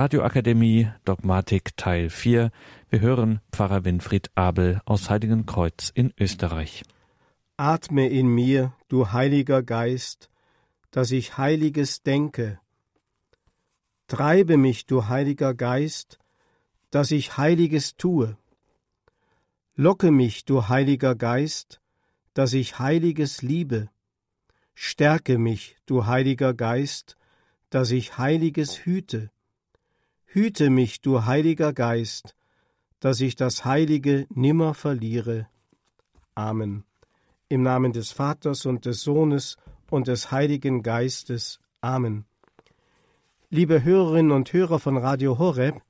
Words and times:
Radioakademie 0.00 0.90
Dogmatik 1.04 1.76
Teil 1.76 2.08
4. 2.08 2.50
Wir 2.88 3.00
hören 3.00 3.42
Pfarrer 3.52 3.84
Winfried 3.84 4.30
Abel 4.34 4.80
aus 4.86 5.10
Heiligenkreuz 5.10 5.90
in 5.92 6.14
Österreich. 6.18 6.84
Atme 7.58 8.08
in 8.08 8.26
mir, 8.26 8.72
du 8.88 9.12
Heiliger 9.12 9.62
Geist, 9.62 10.30
dass 10.90 11.10
ich 11.10 11.36
Heiliges 11.36 12.02
denke. 12.02 12.58
Treibe 14.06 14.56
mich, 14.56 14.86
du 14.86 15.06
Heiliger 15.08 15.52
Geist, 15.52 16.18
dass 16.90 17.10
ich 17.10 17.36
Heiliges 17.36 17.98
tue. 17.98 18.38
Locke 19.74 20.10
mich, 20.10 20.46
du 20.46 20.66
Heiliger 20.70 21.14
Geist, 21.14 21.82
dass 22.32 22.54
ich 22.54 22.78
Heiliges 22.78 23.42
liebe. 23.42 23.90
Stärke 24.74 25.36
mich, 25.36 25.76
du 25.84 26.06
Heiliger 26.06 26.54
Geist, 26.54 27.18
dass 27.68 27.90
ich 27.90 28.16
Heiliges 28.16 28.86
hüte. 28.86 29.30
Hüte 30.32 30.70
mich, 30.70 31.00
du 31.00 31.24
Heiliger 31.24 31.72
Geist, 31.72 32.36
dass 33.00 33.20
ich 33.20 33.34
das 33.34 33.64
Heilige 33.64 34.28
nimmer 34.32 34.74
verliere. 34.74 35.48
Amen. 36.36 36.84
Im 37.48 37.64
Namen 37.64 37.92
des 37.92 38.12
Vaters 38.12 38.64
und 38.64 38.84
des 38.84 39.00
Sohnes 39.00 39.56
und 39.90 40.06
des 40.06 40.30
Heiligen 40.30 40.84
Geistes. 40.84 41.58
Amen. 41.80 42.26
Liebe 43.48 43.82
Hörerinnen 43.82 44.30
und 44.30 44.52
Hörer 44.52 44.78
von 44.78 44.98
Radio 44.98 45.36
Horeb, 45.36 45.82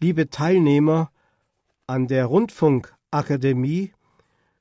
liebe 0.00 0.30
Teilnehmer 0.30 1.10
an 1.88 2.06
der 2.06 2.26
Rundfunkakademie 2.26 3.92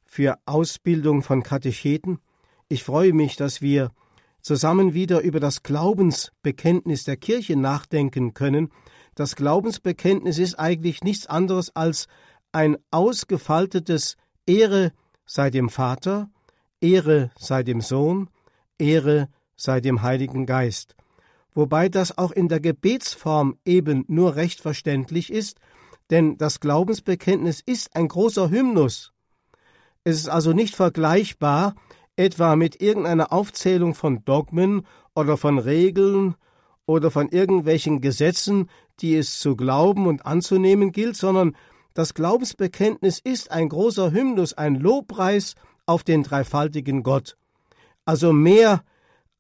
für 0.04 0.40
Ausbildung 0.48 1.22
von 1.22 1.44
Katecheten, 1.44 2.18
ich 2.70 2.84
freue 2.84 3.14
mich, 3.14 3.36
dass 3.36 3.62
wir 3.62 3.92
zusammen 4.42 4.96
wieder 4.96 5.22
über 5.22 5.40
das 5.40 5.62
Glaubensbekenntnis 5.62 7.04
der 7.04 7.18
Kirche 7.18 7.56
nachdenken 7.56 8.34
können, 8.34 8.72
das 9.16 9.36
Glaubensbekenntnis 9.36 10.38
ist 10.38 10.60
eigentlich 10.60 11.04
nichts 11.04 11.26
anderes 11.26 11.76
als 11.76 12.08
ein 12.52 12.78
ausgefaltetes 12.92 14.18
Ehre 14.46 14.92
sei 15.26 15.50
dem 15.50 15.70
Vater, 15.70 16.30
Ehre 16.82 17.32
sei 17.38 17.64
dem 17.64 17.82
Sohn, 17.82 18.30
Ehre 18.78 19.30
sei 19.56 19.82
dem 19.82 20.02
Heiligen 20.02 20.46
Geist. 20.46 20.96
Wobei 21.54 21.88
das 21.88 22.18
auch 22.18 22.32
in 22.32 22.50
der 22.50 22.60
Gebetsform 22.60 23.58
eben 23.66 24.04
nur 24.08 24.36
recht 24.36 24.60
verständlich 24.60 25.32
ist, 25.32 25.58
denn 26.10 26.38
das 26.38 26.60
Glaubensbekenntnis 26.60 27.62
ist 27.66 27.96
ein 27.96 28.10
großer 28.10 28.50
Hymnus. 28.50 29.14
Es 30.04 30.18
ist 30.18 30.30
also 30.30 30.54
nicht 30.54 30.76
vergleichbar 30.76 31.76
etwa 32.18 32.56
mit 32.56 32.82
irgendeiner 32.82 33.34
Aufzählung 33.34 33.96
von 33.96 34.24
Dogmen 34.24 34.86
oder 35.16 35.38
von 35.38 35.58
Regeln 35.58 36.36
oder 36.86 37.10
von 37.10 37.30
irgendwelchen 37.30 38.02
Gesetzen, 38.02 38.70
die 39.02 39.16
es 39.16 39.40
zu 39.40 39.56
glauben 39.56 40.08
und 40.08 40.26
anzunehmen 40.26 40.92
gilt, 40.92 41.16
sondern 41.16 41.56
das 41.94 42.14
Glaubensbekenntnis 42.14 43.20
ist 43.20 43.52
ein 43.52 43.70
großer 43.70 44.12
Hymnus, 44.12 44.54
ein 44.54 44.76
Lobpreis 44.76 45.56
auf 45.86 46.04
den 46.04 46.24
dreifaltigen 46.24 47.04
Gott. 47.04 47.38
Also 48.06 48.34
mehr 48.34 48.84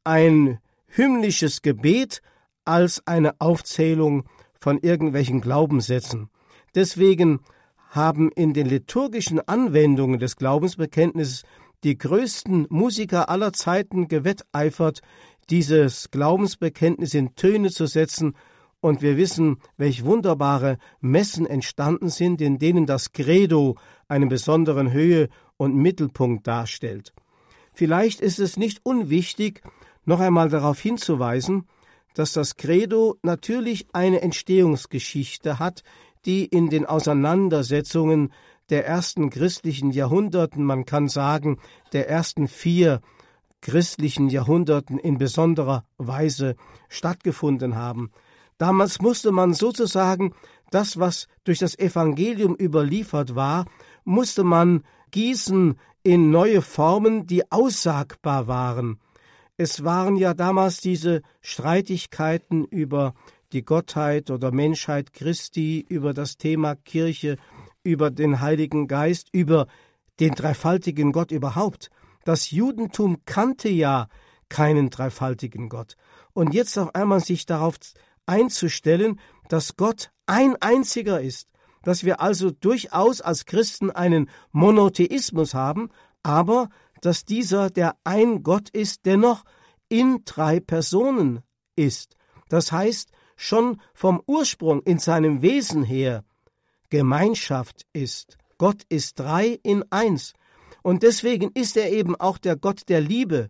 ein 0.03 0.59
hymnisches 0.87 1.61
Gebet 1.61 2.21
als 2.63 3.05
eine 3.05 3.39
Aufzählung 3.39 4.25
von 4.59 4.79
irgendwelchen 4.79 5.41
Glaubenssätzen. 5.41 6.29
Deswegen 6.73 7.41
haben 7.89 8.31
in 8.31 8.53
den 8.53 8.67
liturgischen 8.67 9.39
Anwendungen 9.47 10.19
des 10.19 10.35
Glaubensbekenntnisses 10.35 11.43
die 11.83 11.97
größten 11.97 12.67
Musiker 12.69 13.29
aller 13.29 13.53
Zeiten 13.53 14.07
gewetteifert, 14.07 15.01
dieses 15.49 16.09
Glaubensbekenntnis 16.09 17.13
in 17.13 17.35
Töne 17.35 17.69
zu 17.69 17.85
setzen, 17.85 18.35
und 18.85 19.01
wir 19.01 19.17
wissen, 19.17 19.57
welch 19.77 20.05
wunderbare 20.05 20.77
Messen 21.01 21.47
entstanden 21.47 22.09
sind, 22.09 22.39
in 22.39 22.59
denen 22.59 22.85
das 22.85 23.13
Credo 23.13 23.77
einen 24.07 24.29
besonderen 24.29 24.91
Höhe 24.91 25.29
und 25.57 25.75
Mittelpunkt 25.75 26.45
darstellt. 26.45 27.11
Vielleicht 27.73 28.21
ist 28.21 28.37
es 28.37 28.57
nicht 28.57 28.81
unwichtig, 28.83 29.63
noch 30.05 30.19
einmal 30.19 30.49
darauf 30.49 30.79
hinzuweisen, 30.79 31.67
dass 32.13 32.33
das 32.33 32.57
Credo 32.57 33.17
natürlich 33.23 33.87
eine 33.91 34.21
Entstehungsgeschichte 34.21 35.57
hat, 35.57 35.81
die 36.27 36.45
in 36.45 36.69
den 36.69 36.85
Auseinandersetzungen 36.85 38.31
der 38.69 38.85
ersten 38.85 39.31
christlichen 39.31 39.89
Jahrhunderten, 39.89 40.63
man 40.63 40.85
kann 40.85 41.07
sagen, 41.07 41.57
der 41.91 42.07
ersten 42.07 42.47
vier 42.47 43.01
christlichen 43.61 44.29
Jahrhunderten 44.29 44.99
in 44.99 45.17
besonderer 45.17 45.85
Weise 45.97 46.55
stattgefunden 46.87 47.75
haben. 47.75 48.11
Damals 48.57 49.01
musste 49.01 49.31
man 49.31 49.53
sozusagen 49.53 50.33
das, 50.71 50.99
was 50.99 51.27
durch 51.43 51.59
das 51.59 51.77
Evangelium 51.77 52.55
überliefert 52.55 53.35
war, 53.35 53.65
musste 54.03 54.43
man 54.43 54.83
gießen 55.11 55.77
in 56.03 56.29
neue 56.29 56.61
Formen, 56.61 57.25
die 57.25 57.51
aussagbar 57.51 58.47
waren. 58.47 58.99
Es 59.57 59.83
waren 59.83 60.17
ja 60.17 60.33
damals 60.33 60.81
diese 60.81 61.21
Streitigkeiten 61.41 62.65
über 62.65 63.13
die 63.53 63.63
Gottheit 63.63 64.29
oder 64.29 64.51
Menschheit 64.51 65.13
Christi, 65.13 65.85
über 65.87 66.13
das 66.13 66.37
Thema 66.37 66.75
Kirche, 66.75 67.37
über 67.83 68.11
den 68.11 68.41
Heiligen 68.41 68.87
Geist, 68.87 69.29
über 69.31 69.67
den 70.19 70.33
dreifaltigen 70.33 71.11
Gott 71.11 71.31
überhaupt. 71.31 71.89
Das 72.25 72.51
Judentum 72.51 73.19
kannte 73.25 73.69
ja 73.69 74.07
keinen 74.49 74.89
dreifaltigen 74.89 75.69
Gott. 75.69 75.95
Und 76.33 76.53
jetzt 76.53 76.77
auf 76.77 76.93
einmal 76.95 77.21
sich 77.21 77.45
darauf 77.45 77.77
einzustellen, 78.25 79.19
dass 79.49 79.75
Gott 79.75 80.11
ein 80.25 80.55
einziger 80.61 81.21
ist, 81.21 81.49
dass 81.83 82.03
wir 82.03 82.21
also 82.21 82.51
durchaus 82.51 83.21
als 83.21 83.45
Christen 83.45 83.91
einen 83.91 84.29
Monotheismus 84.51 85.53
haben, 85.53 85.89
aber 86.23 86.69
dass 87.01 87.25
dieser, 87.25 87.69
der 87.69 87.95
ein 88.03 88.41
Gott 88.43 88.69
ist, 88.69 89.05
dennoch 89.05 89.43
in 89.89 90.23
drei 90.25 90.59
Personen 90.59 91.43
ist. 91.75 92.15
Das 92.49 92.71
heißt, 92.71 93.11
schon 93.35 93.81
vom 93.93 94.21
Ursprung 94.25 94.81
in 94.83 94.97
seinem 94.97 95.41
Wesen 95.41 95.83
her 95.83 96.23
Gemeinschaft 96.89 97.85
ist. 97.93 98.37
Gott 98.57 98.83
ist 98.89 99.19
drei 99.19 99.59
in 99.63 99.83
eins. 99.91 100.33
Und 100.81 101.03
deswegen 101.03 101.51
ist 101.53 101.77
er 101.77 101.91
eben 101.91 102.15
auch 102.15 102.37
der 102.37 102.55
Gott 102.55 102.83
der 102.87 103.01
Liebe, 103.01 103.49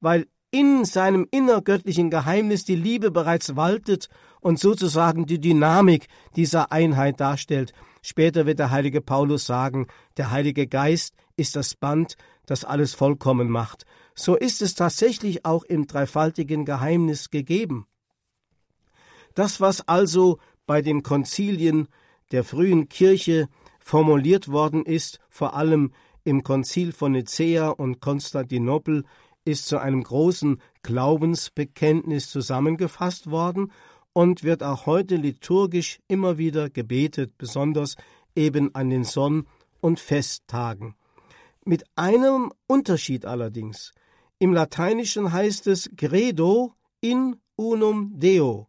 weil 0.00 0.26
in 0.56 0.86
seinem 0.86 1.28
innergöttlichen 1.30 2.08
Geheimnis 2.08 2.64
die 2.64 2.76
Liebe 2.76 3.10
bereits 3.10 3.56
waltet 3.56 4.08
und 4.40 4.58
sozusagen 4.58 5.26
die 5.26 5.38
Dynamik 5.38 6.06
dieser 6.34 6.72
Einheit 6.72 7.20
darstellt. 7.20 7.74
Später 8.00 8.46
wird 8.46 8.58
der 8.58 8.70
heilige 8.70 9.02
Paulus 9.02 9.44
sagen, 9.44 9.86
der 10.16 10.30
Heilige 10.30 10.66
Geist 10.66 11.14
ist 11.36 11.56
das 11.56 11.74
Band, 11.74 12.16
das 12.46 12.64
alles 12.64 12.94
vollkommen 12.94 13.50
macht. 13.50 13.84
So 14.14 14.34
ist 14.34 14.62
es 14.62 14.74
tatsächlich 14.74 15.44
auch 15.44 15.62
im 15.62 15.86
dreifaltigen 15.86 16.64
Geheimnis 16.64 17.28
gegeben. 17.28 17.86
Das, 19.34 19.60
was 19.60 19.86
also 19.86 20.38
bei 20.64 20.80
den 20.80 21.02
Konzilien 21.02 21.86
der 22.32 22.44
frühen 22.44 22.88
Kirche 22.88 23.48
formuliert 23.78 24.48
worden 24.48 24.86
ist, 24.86 25.20
vor 25.28 25.54
allem 25.54 25.92
im 26.24 26.42
Konzil 26.42 26.92
von 26.92 27.12
Nicäa 27.12 27.68
und 27.68 28.00
Konstantinopel, 28.00 29.04
ist 29.46 29.66
zu 29.66 29.78
einem 29.78 30.02
großen 30.02 30.60
Glaubensbekenntnis 30.82 32.28
zusammengefasst 32.30 33.30
worden 33.30 33.72
und 34.12 34.42
wird 34.42 34.62
auch 34.62 34.86
heute 34.86 35.16
liturgisch 35.16 36.00
immer 36.08 36.36
wieder 36.36 36.68
gebetet, 36.68 37.38
besonders 37.38 37.96
eben 38.34 38.74
an 38.74 38.90
den 38.90 39.04
Sonn- 39.04 39.46
und 39.80 40.00
Festtagen. 40.00 40.94
Mit 41.64 41.84
einem 41.96 42.52
Unterschied 42.66 43.24
allerdings. 43.24 43.92
Im 44.38 44.52
Lateinischen 44.52 45.32
heißt 45.32 45.66
es 45.68 45.90
Credo 45.96 46.74
in 47.00 47.36
unum 47.56 48.18
Deo. 48.18 48.68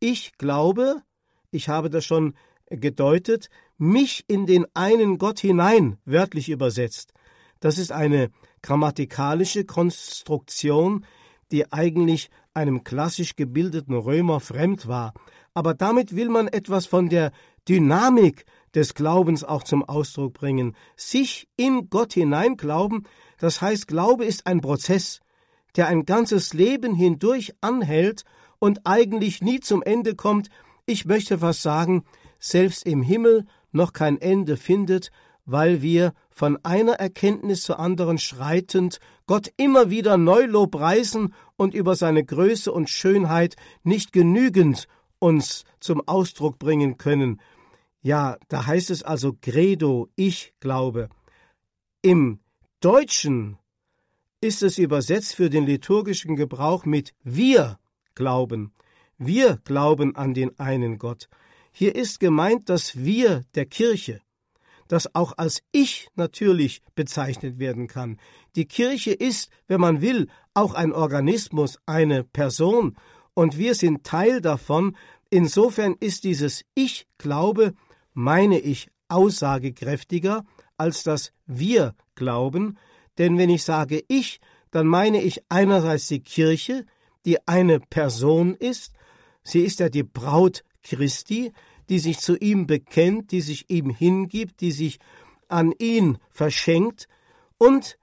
Ich 0.00 0.32
glaube, 0.38 1.02
ich 1.50 1.68
habe 1.68 1.90
das 1.90 2.04
schon 2.04 2.34
gedeutet, 2.70 3.50
mich 3.76 4.24
in 4.28 4.46
den 4.46 4.66
einen 4.74 5.18
Gott 5.18 5.40
hinein, 5.40 5.98
wörtlich 6.04 6.48
übersetzt. 6.48 7.12
Das 7.60 7.78
ist 7.78 7.92
eine 7.92 8.30
grammatikalische 8.62 9.64
Konstruktion, 9.64 11.04
die 11.50 11.70
eigentlich 11.72 12.30
einem 12.54 12.84
klassisch 12.84 13.36
gebildeten 13.36 13.94
Römer 13.94 14.40
fremd 14.40 14.88
war, 14.88 15.12
aber 15.54 15.74
damit 15.74 16.16
will 16.16 16.28
man 16.28 16.48
etwas 16.48 16.86
von 16.86 17.08
der 17.08 17.32
Dynamik 17.68 18.44
des 18.74 18.94
Glaubens 18.94 19.44
auch 19.44 19.62
zum 19.62 19.84
Ausdruck 19.84 20.34
bringen. 20.34 20.74
Sich 20.96 21.48
in 21.56 21.90
Gott 21.90 22.14
hineinglauben, 22.14 23.06
das 23.38 23.60
heißt, 23.60 23.86
Glaube 23.86 24.24
ist 24.24 24.46
ein 24.46 24.60
Prozess, 24.60 25.20
der 25.76 25.88
ein 25.88 26.04
ganzes 26.04 26.54
Leben 26.54 26.94
hindurch 26.94 27.54
anhält 27.60 28.24
und 28.58 28.80
eigentlich 28.84 29.42
nie 29.42 29.60
zum 29.60 29.82
Ende 29.82 30.14
kommt, 30.14 30.48
ich 30.86 31.04
möchte 31.04 31.38
fast 31.38 31.62
sagen, 31.62 32.04
selbst 32.38 32.86
im 32.86 33.02
Himmel 33.02 33.46
noch 33.70 33.92
kein 33.92 34.20
Ende 34.20 34.56
findet, 34.56 35.10
weil 35.44 35.82
wir 35.82 36.12
von 36.30 36.58
einer 36.64 36.94
Erkenntnis 36.94 37.62
zur 37.62 37.78
anderen 37.78 38.18
schreitend 38.18 39.00
Gott 39.26 39.52
immer 39.56 39.90
wieder 39.90 40.16
neu 40.16 40.44
lobpreisen 40.46 41.34
und 41.56 41.74
über 41.74 41.96
seine 41.96 42.24
Größe 42.24 42.72
und 42.72 42.90
Schönheit 42.90 43.56
nicht 43.82 44.12
genügend 44.12 44.88
uns 45.18 45.64
zum 45.80 46.06
Ausdruck 46.06 46.58
bringen 46.58 46.98
können. 46.98 47.40
Ja, 48.02 48.36
da 48.48 48.66
heißt 48.66 48.90
es 48.90 49.02
also 49.02 49.32
Credo, 49.40 50.08
ich 50.16 50.52
glaube. 50.58 51.08
Im 52.02 52.40
Deutschen 52.80 53.58
ist 54.40 54.64
es 54.64 54.78
übersetzt 54.78 55.36
für 55.36 55.48
den 55.48 55.64
liturgischen 55.64 56.34
Gebrauch 56.34 56.84
mit 56.84 57.14
wir 57.22 57.78
glauben. 58.16 58.72
Wir 59.18 59.58
glauben 59.64 60.16
an 60.16 60.34
den 60.34 60.58
einen 60.58 60.98
Gott. 60.98 61.28
Hier 61.70 61.94
ist 61.94 62.18
gemeint 62.18 62.68
das 62.68 62.96
Wir 63.04 63.42
der 63.54 63.66
Kirche, 63.66 64.20
das 64.92 65.14
auch 65.14 65.32
als 65.38 65.62
Ich 65.72 66.08
natürlich 66.16 66.82
bezeichnet 66.94 67.58
werden 67.58 67.86
kann. 67.86 68.18
Die 68.56 68.66
Kirche 68.66 69.12
ist, 69.12 69.50
wenn 69.66 69.80
man 69.80 70.02
will, 70.02 70.28
auch 70.52 70.74
ein 70.74 70.92
Organismus, 70.92 71.78
eine 71.86 72.24
Person, 72.24 72.96
und 73.32 73.56
wir 73.56 73.74
sind 73.74 74.04
Teil 74.04 74.42
davon. 74.42 74.94
Insofern 75.30 75.96
ist 75.98 76.24
dieses 76.24 76.62
Ich 76.74 77.06
glaube, 77.16 77.72
meine 78.12 78.58
ich, 78.58 78.88
aussagekräftiger 79.08 80.44
als 80.76 81.04
das 81.04 81.32
Wir 81.46 81.94
glauben, 82.14 82.76
denn 83.16 83.38
wenn 83.38 83.48
ich 83.48 83.62
sage 83.62 84.04
ich, 84.08 84.40
dann 84.72 84.86
meine 84.86 85.22
ich 85.22 85.42
einerseits 85.48 86.08
die 86.08 86.20
Kirche, 86.20 86.84
die 87.24 87.46
eine 87.48 87.80
Person 87.80 88.54
ist, 88.54 88.92
sie 89.42 89.60
ist 89.60 89.80
ja 89.80 89.88
die 89.88 90.02
Braut 90.02 90.64
Christi, 90.82 91.52
die 91.88 91.98
sich 91.98 92.18
zu 92.18 92.36
ihm 92.36 92.66
bekennt, 92.66 93.32
die 93.32 93.40
sich 93.40 93.70
ihm 93.70 93.90
hingibt, 93.90 94.60
die 94.60 94.72
sich 94.72 94.98
an 95.48 95.72
ihn 95.78 96.18
verschenkt, 96.30 97.08
und 97.58 97.96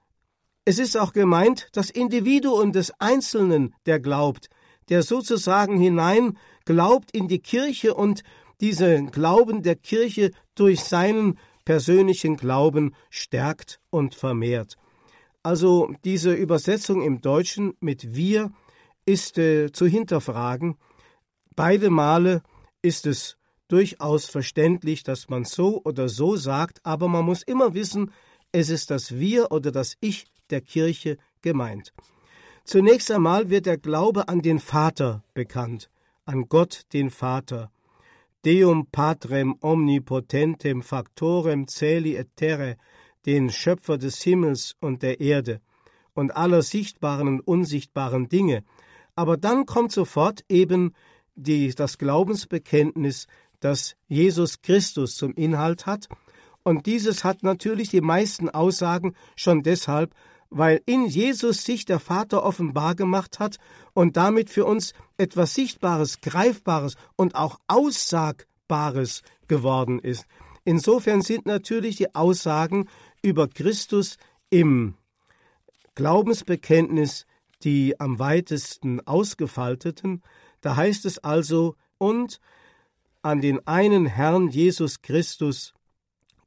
es 0.64 0.78
ist 0.78 0.96
auch 0.96 1.12
gemeint 1.12 1.68
das 1.72 1.90
Individuum 1.90 2.72
des 2.72 2.92
Einzelnen, 2.98 3.74
der 3.84 4.00
glaubt, 4.00 4.48
der 4.88 5.02
sozusagen 5.02 5.78
hinein 5.78 6.38
glaubt 6.64 7.10
in 7.10 7.28
die 7.28 7.40
Kirche 7.40 7.92
und 7.92 8.22
diesen 8.62 9.10
Glauben 9.10 9.62
der 9.62 9.76
Kirche 9.76 10.30
durch 10.54 10.80
seinen 10.80 11.38
persönlichen 11.66 12.36
Glauben 12.36 12.94
stärkt 13.10 13.80
und 13.90 14.14
vermehrt. 14.14 14.76
Also 15.42 15.92
diese 16.04 16.32
Übersetzung 16.32 17.02
im 17.02 17.20
Deutschen 17.20 17.74
mit 17.80 18.14
wir 18.14 18.50
ist 19.04 19.36
äh, 19.36 19.72
zu 19.72 19.86
hinterfragen. 19.86 20.76
Beide 21.54 21.90
Male 21.90 22.42
ist 22.80 23.06
es 23.06 23.36
durchaus 23.72 24.26
verständlich, 24.26 25.02
dass 25.02 25.28
man 25.28 25.44
so 25.44 25.80
oder 25.84 26.08
so 26.08 26.36
sagt, 26.36 26.84
aber 26.84 27.08
man 27.08 27.24
muss 27.24 27.42
immer 27.42 27.74
wissen, 27.74 28.10
es 28.52 28.68
ist 28.68 28.90
das 28.90 29.18
Wir 29.18 29.52
oder 29.52 29.70
das 29.70 29.96
Ich 30.00 30.26
der 30.50 30.60
Kirche 30.60 31.16
gemeint. 31.42 31.92
Zunächst 32.64 33.10
einmal 33.10 33.50
wird 33.50 33.66
der 33.66 33.78
Glaube 33.78 34.28
an 34.28 34.42
den 34.42 34.58
Vater 34.58 35.22
bekannt, 35.34 35.90
an 36.24 36.48
Gott 36.48 36.82
den 36.92 37.10
Vater. 37.10 37.70
Deum 38.44 38.86
Patrem 38.86 39.54
omnipotentem 39.60 40.82
factorem 40.82 41.66
celi 41.68 42.16
et 42.16 42.34
terre, 42.36 42.76
den 43.26 43.50
Schöpfer 43.50 43.98
des 43.98 44.22
Himmels 44.22 44.76
und 44.80 45.02
der 45.02 45.20
Erde 45.20 45.60
und 46.14 46.34
aller 46.36 46.62
sichtbaren 46.62 47.28
und 47.28 47.40
unsichtbaren 47.40 48.28
Dinge. 48.28 48.64
Aber 49.14 49.36
dann 49.36 49.66
kommt 49.66 49.92
sofort 49.92 50.44
eben 50.48 50.94
die, 51.34 51.74
das 51.74 51.98
Glaubensbekenntnis, 51.98 53.26
das 53.60 53.96
Jesus 54.08 54.62
Christus 54.62 55.16
zum 55.16 55.32
Inhalt 55.34 55.86
hat. 55.86 56.08
Und 56.62 56.86
dieses 56.86 57.24
hat 57.24 57.42
natürlich 57.42 57.90
die 57.90 58.00
meisten 58.00 58.50
Aussagen 58.50 59.14
schon 59.36 59.62
deshalb, 59.62 60.14
weil 60.50 60.82
in 60.84 61.06
Jesus 61.06 61.64
sich 61.64 61.84
der 61.84 62.00
Vater 62.00 62.42
offenbar 62.42 62.94
gemacht 62.94 63.38
hat 63.38 63.58
und 63.94 64.16
damit 64.16 64.50
für 64.50 64.64
uns 64.64 64.92
etwas 65.16 65.54
Sichtbares, 65.54 66.20
Greifbares 66.20 66.96
und 67.16 67.34
auch 67.36 67.60
Aussagbares 67.68 69.22
geworden 69.46 70.00
ist. 70.00 70.26
Insofern 70.64 71.22
sind 71.22 71.46
natürlich 71.46 71.96
die 71.96 72.14
Aussagen 72.14 72.88
über 73.22 73.48
Christus 73.48 74.16
im 74.50 74.94
Glaubensbekenntnis 75.94 77.26
die 77.62 77.98
am 78.00 78.18
weitesten 78.18 79.00
ausgefalteten. 79.06 80.22
Da 80.60 80.76
heißt 80.76 81.04
es 81.06 81.18
also, 81.18 81.76
und 81.98 82.40
an 83.22 83.40
den 83.40 83.66
einen 83.66 84.06
Herrn 84.06 84.48
Jesus 84.48 85.02
Christus, 85.02 85.74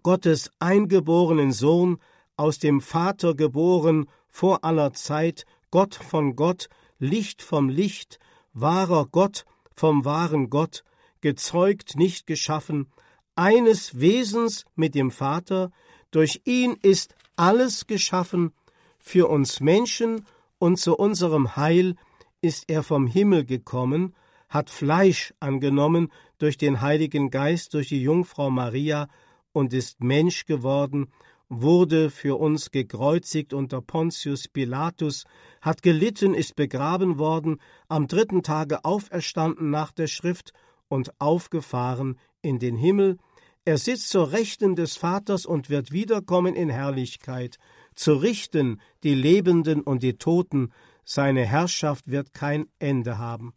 Gottes 0.01 0.51
eingeborenen 0.59 1.51
Sohn, 1.51 1.99
aus 2.35 2.59
dem 2.59 2.81
Vater 2.81 3.35
geboren, 3.35 4.07
vor 4.27 4.63
aller 4.63 4.93
Zeit, 4.93 5.45
Gott 5.71 5.95
von 5.95 6.35
Gott, 6.35 6.69
Licht 6.99 7.41
vom 7.41 7.69
Licht, 7.69 8.19
wahrer 8.53 9.05
Gott 9.05 9.45
vom 9.75 10.05
wahren 10.05 10.49
Gott, 10.49 10.83
gezeugt, 11.21 11.95
nicht 11.95 12.27
geschaffen, 12.27 12.87
eines 13.35 13.99
Wesens 13.99 14.65
mit 14.75 14.95
dem 14.95 15.11
Vater, 15.11 15.71
durch 16.11 16.41
ihn 16.45 16.77
ist 16.81 17.15
alles 17.35 17.87
geschaffen, 17.87 18.53
für 18.99 19.27
uns 19.27 19.59
Menschen 19.59 20.25
und 20.59 20.77
zu 20.77 20.95
unserem 20.95 21.55
Heil 21.55 21.95
ist 22.41 22.69
er 22.69 22.83
vom 22.83 23.07
Himmel 23.07 23.45
gekommen, 23.45 24.15
hat 24.53 24.69
Fleisch 24.69 25.33
angenommen 25.39 26.09
durch 26.37 26.57
den 26.57 26.81
Heiligen 26.81 27.31
Geist, 27.31 27.73
durch 27.73 27.89
die 27.89 28.01
Jungfrau 28.01 28.49
Maria 28.49 29.07
und 29.51 29.73
ist 29.73 30.03
Mensch 30.03 30.45
geworden 30.45 31.07
wurde 31.49 32.09
für 32.09 32.39
uns 32.39 32.71
gekreuzigt 32.71 33.53
unter 33.53 33.81
Pontius 33.81 34.47
Pilatus, 34.47 35.25
hat 35.61 35.83
gelitten, 35.83 36.33
ist 36.33 36.55
begraben 36.55 37.19
worden, 37.19 37.57
am 37.87 38.07
dritten 38.07 38.43
Tage 38.43 38.83
auferstanden 38.85 39.69
nach 39.69 39.91
der 39.91 40.07
Schrift 40.07 40.53
und 40.87 41.19
aufgefahren 41.19 42.17
in 42.41 42.59
den 42.59 42.75
Himmel, 42.75 43.17
er 43.65 43.77
sitzt 43.77 44.09
zur 44.09 44.33
Rechten 44.33 44.75
des 44.75 44.97
Vaters 44.97 45.45
und 45.45 45.69
wird 45.69 45.91
wiederkommen 45.91 46.53
in 46.53 46.69
Herrlichkeit, 46.69 47.57
zu 47.95 48.13
richten 48.15 48.81
die 49.03 49.15
Lebenden 49.15 49.81
und 49.81 50.03
die 50.03 50.17
Toten, 50.17 50.73
seine 51.05 51.45
Herrschaft 51.45 52.09
wird 52.09 52.33
kein 52.33 52.67
Ende 52.79 53.17
haben. 53.17 53.53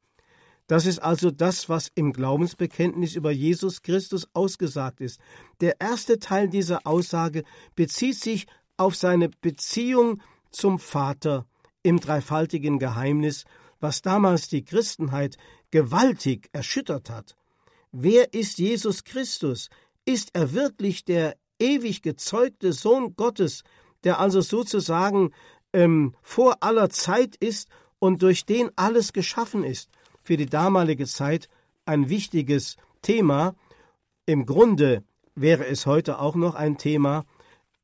Das 0.67 0.85
ist 0.85 0.99
also 0.99 1.31
das, 1.31 1.69
was 1.69 1.93
im 1.95 2.13
Glaubensbekenntnis 2.13 3.15
über 3.15 3.31
Jesus 3.31 3.83
Christus 3.83 4.27
ausgesagt 4.33 5.01
ist. 5.01 5.21
Der 5.61 5.81
erste 5.81 6.19
Teil 6.19 6.49
dieser 6.49 6.87
Aussage 6.87 7.45
bezieht 7.77 8.17
sich 8.17 8.47
auf 8.77 8.97
seine 8.97 9.29
Beziehung 9.29 10.21
zum 10.51 10.79
Vater 10.79 11.47
im 11.83 12.01
dreifaltigen 12.01 12.79
Geheimnis, 12.79 13.45
was 13.79 14.03
damals 14.03 14.49
die 14.49 14.65
Christenheit 14.65 15.37
gewaltig 15.71 16.49
erschüttert 16.53 17.11
hat. 17.11 17.37
Wer 17.93 18.35
ist 18.35 18.59
Jesus 18.59 19.05
Christus? 19.05 19.69
Ist 20.05 20.31
er 20.33 20.53
wirklich 20.53 21.05
der 21.05 21.37
ewig 21.61 22.03
gezeugte 22.03 22.73
Sohn 22.73 23.15
Gottes, 23.15 23.63
der 24.05 24.19
also 24.19 24.41
sozusagen 24.41 25.31
ähm, 25.73 26.15
vor 26.23 26.57
aller 26.61 26.91
Zeit 26.91 27.37
ist 27.37 27.69
und 27.99 28.23
durch 28.23 28.45
den 28.45 28.71
alles 28.77 29.13
geschaffen 29.13 29.63
ist? 29.63 29.91
Für 30.27 30.37
die 30.37 30.47
damalige 30.47 31.07
Zeit 31.07 31.49
ein 31.85 32.09
wichtiges 32.09 32.77
Thema. 33.01 33.55
Im 34.27 34.45
Grunde 34.45 35.05
wäre 35.37 35.67
es 35.67 35.87
heute 35.87 36.19
auch 36.19 36.35
noch 36.35 36.57
ein 36.57 36.79
Thema. 36.79 37.25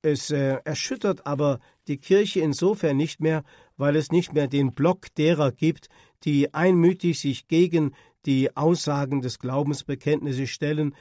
Es 0.02 0.30
äh, 0.30 0.58
erschüttert 0.64 1.26
aber 1.26 1.60
die 1.86 1.98
Kirche 1.98 2.40
insofern 2.40 2.96
nicht 2.96 3.20
mehr, 3.20 3.44
weil 3.76 3.94
es 3.94 4.10
nicht 4.10 4.32
mehr 4.32 4.48
den 4.48 4.74
Block 4.74 5.14
derer 5.14 5.52
gibt, 5.52 5.88
die 6.24 6.52
einmütig 6.52 7.20
sich 7.20 7.46
gegen 7.46 7.94
die 8.26 8.56
Aussagen 8.56 9.20
des 9.20 9.38
Glaubensbekenntnisses 9.38 10.50
stellen, 10.50 10.94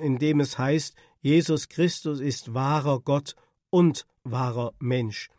indem 0.00 0.40
es 0.40 0.58
heißt, 0.58 0.94
Jesus 1.20 1.68
Christus 1.68 2.20
ist 2.20 2.54
wahrer 2.54 3.00
Gott 3.00 3.34
und 3.70 4.06
wahrer 4.22 4.74
Mensch. 4.78 5.30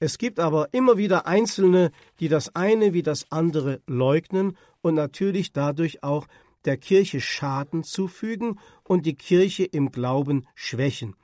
Es 0.00 0.18
gibt 0.18 0.38
aber 0.38 0.68
immer 0.72 0.96
wieder 0.96 1.26
Einzelne, 1.26 1.90
die 2.20 2.28
das 2.28 2.54
eine 2.54 2.94
wie 2.94 3.02
das 3.02 3.30
andere 3.30 3.80
leugnen 3.86 4.56
und 4.82 4.94
natürlich 4.94 5.52
dadurch 5.52 6.02
auch 6.02 6.26
der 6.64 6.76
Kirche 6.76 7.20
Schaden 7.20 7.84
zufügen 7.84 8.58
und 8.84 9.06
die 9.06 9.14
Kirche 9.14 9.64
im 9.64 9.90
Glauben 9.90 10.46
schwächen. 10.54 11.14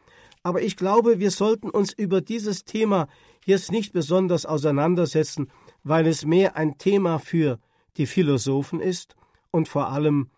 Aber 0.42 0.62
ich 0.62 0.76
glaube, 0.76 1.18
wir 1.18 1.30
sollten 1.30 1.70
uns 1.70 1.92
über 1.92 2.20
dieses 2.20 2.64
Thema 2.64 3.08
jetzt 3.44 3.72
nicht 3.72 3.92
besonders 3.92 4.46
auseinandersetzen, 4.46 5.50
weil 5.82 6.06
es 6.06 6.24
mehr 6.24 6.56
ein 6.56 6.78
Thema 6.78 7.18
für 7.18 7.58
die 7.96 8.06
Philosophen 8.06 8.80
ist 8.80 9.16
und 9.50 9.68
vor 9.68 9.88
allem 9.88 10.30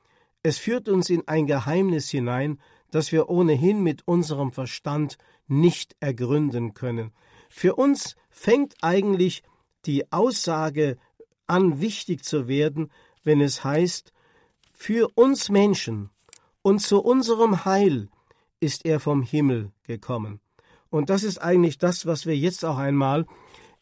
es 0.42 0.58
führt 0.58 0.88
uns 0.88 1.11
in 1.11 1.26
ein 1.26 1.46
Geheimnis 1.46 2.08
hinein, 2.08 2.61
das 2.92 3.11
wir 3.11 3.28
ohnehin 3.28 3.82
mit 3.82 4.06
unserem 4.06 4.52
Verstand 4.52 5.18
nicht 5.49 5.96
ergründen 5.99 6.73
können. 6.73 7.11
Für 7.49 7.75
uns 7.75 8.14
fängt 8.30 8.75
eigentlich 8.80 9.42
die 9.87 10.12
Aussage 10.12 10.99
an, 11.49 11.80
wichtig 11.80 12.25
zu 12.25 12.46
werden, 12.46 12.92
wenn 13.26 13.40
es 13.40 13.64
heißt, 13.64 14.12
für 14.73 15.11
uns 15.14 15.49
Menschen 15.49 16.11
und 16.62 16.80
zu 16.80 17.02
unserem 17.02 17.64
Heil 17.64 18.09
ist 18.61 18.87
er 18.87 19.00
vom 19.00 19.23
Himmel 19.23 19.73
gekommen. 19.83 20.40
Und 20.90 21.11
das 21.11 21.25
ist 21.25 21.38
eigentlich 21.38 21.78
das, 21.78 22.06
was 22.06 22.25
wir 22.25 22.37
jetzt 22.37 22.64
auch 22.64 22.78
einmal 22.78 23.26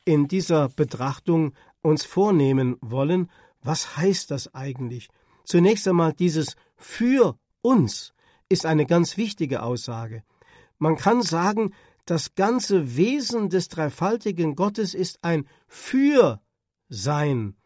in 0.05 0.29
dieser 0.29 0.69
Betrachtung 0.71 1.53
uns 1.83 2.05
vornehmen 2.05 2.77
wollen. 2.81 3.31
Was 3.63 3.97
heißt 3.97 4.31
das 4.31 4.55
eigentlich? 4.55 5.09
Zunächst 5.45 5.87
einmal 5.87 6.15
dieses 6.15 6.57
für 6.77 7.39
uns 7.61 8.15
ist 8.49 8.67
eine 8.67 8.87
ganz 8.87 9.17
wichtige 9.17 9.63
Aussage. 9.63 10.23
Man 10.79 10.97
kann 10.97 11.23
sagen, 11.23 11.75
das 12.07 12.35
ganze 12.35 12.97
Wesen 12.97 13.49
des 13.51 13.69
dreifaltigen 13.69 14.57
Gottes 14.57 14.95
ist 14.95 15.19
ein 15.23 15.47
Für-Sein, 15.67 17.57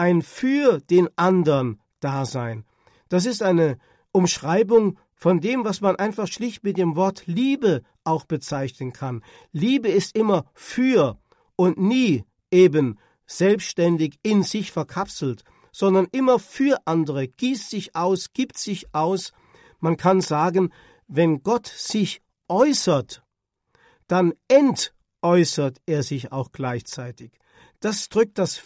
ein 0.00 0.22
für 0.22 0.80
den 0.80 1.10
anderen 1.16 1.78
Dasein. 2.00 2.64
Das 3.10 3.26
ist 3.26 3.42
eine 3.42 3.76
Umschreibung 4.12 4.98
von 5.14 5.42
dem, 5.42 5.66
was 5.66 5.82
man 5.82 5.96
einfach 5.96 6.26
schlicht 6.26 6.64
mit 6.64 6.78
dem 6.78 6.96
Wort 6.96 7.26
Liebe 7.26 7.82
auch 8.02 8.24
bezeichnen 8.24 8.94
kann. 8.94 9.22
Liebe 9.52 9.88
ist 9.88 10.16
immer 10.16 10.46
für 10.54 11.18
und 11.54 11.76
nie 11.76 12.24
eben 12.50 12.98
selbstständig 13.26 14.18
in 14.22 14.42
sich 14.42 14.72
verkapselt, 14.72 15.44
sondern 15.70 16.06
immer 16.12 16.38
für 16.38 16.78
andere, 16.86 17.28
gießt 17.28 17.68
sich 17.68 17.94
aus, 17.94 18.32
gibt 18.32 18.56
sich 18.56 18.94
aus. 18.94 19.32
Man 19.80 19.98
kann 19.98 20.22
sagen, 20.22 20.72
wenn 21.08 21.42
Gott 21.42 21.66
sich 21.66 22.22
äußert, 22.48 23.22
dann 24.08 24.32
entäußert 24.48 25.76
er 25.84 26.02
sich 26.02 26.32
auch 26.32 26.52
gleichzeitig. 26.52 27.32
Das 27.80 28.08
drückt 28.08 28.38
das 28.38 28.56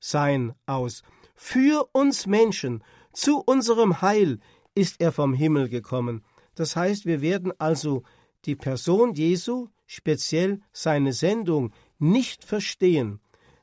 Für-Sein 0.00 0.54
aus. 0.66 1.02
Für 1.34 1.88
uns 1.92 2.26
Menschen, 2.26 2.82
zu 3.12 3.40
unserem 3.40 4.00
Heil 4.00 4.38
ist 4.74 5.00
er 5.00 5.12
vom 5.12 5.34
Himmel 5.34 5.68
gekommen. 5.68 6.24
Das 6.54 6.76
heißt, 6.76 7.06
wir 7.06 7.20
werden 7.20 7.52
also 7.58 8.02
die 8.44 8.56
Person 8.56 9.14
Jesu, 9.14 9.68
speziell 9.86 10.60
seine 10.72 11.12
Sendung, 11.12 11.72
nicht 11.98 12.44
verstehen, 12.44 13.20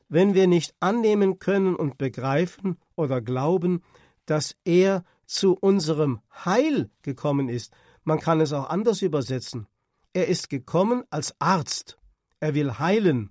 wenn 0.08 0.34
wir 0.34 0.46
nicht 0.46 0.74
annehmen 0.80 1.38
können 1.38 1.74
und 1.74 1.98
begreifen 1.98 2.78
oder 2.94 3.20
glauben, 3.20 3.82
dass 4.26 4.56
er 4.64 5.04
zu 5.26 5.54
unserem 5.54 6.20
Heil 6.44 6.90
gekommen 7.02 7.48
ist. 7.48 7.72
Man 8.04 8.20
kann 8.20 8.40
es 8.40 8.52
auch 8.52 8.68
anders 8.68 9.02
übersetzen. 9.02 9.66
Er 10.12 10.28
ist 10.28 10.48
gekommen 10.48 11.02
als 11.10 11.34
Arzt. 11.40 11.98
Er 12.40 12.54
will 12.54 12.78
heilen. 12.78 13.30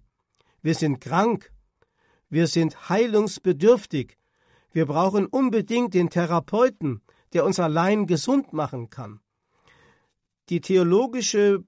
Wir 0.62 0.75
sind 0.75 1.00
krank. 1.00 1.54
Wir 2.29 2.48
sind 2.48 2.89
heilungsbedürftig. 2.89 4.17
Wir 4.72 4.86
brauchen 4.86 5.25
unbedingt 5.25 5.94
den 5.94 6.10
Therapeuten, 6.10 7.01
der 7.34 7.46
uns 7.46 7.60
allein 7.60 8.08
gesund 8.08 8.53
machen 8.53 8.89
kann. 8.89 9.20
Die 10.50 10.62
theologische 10.62 11.63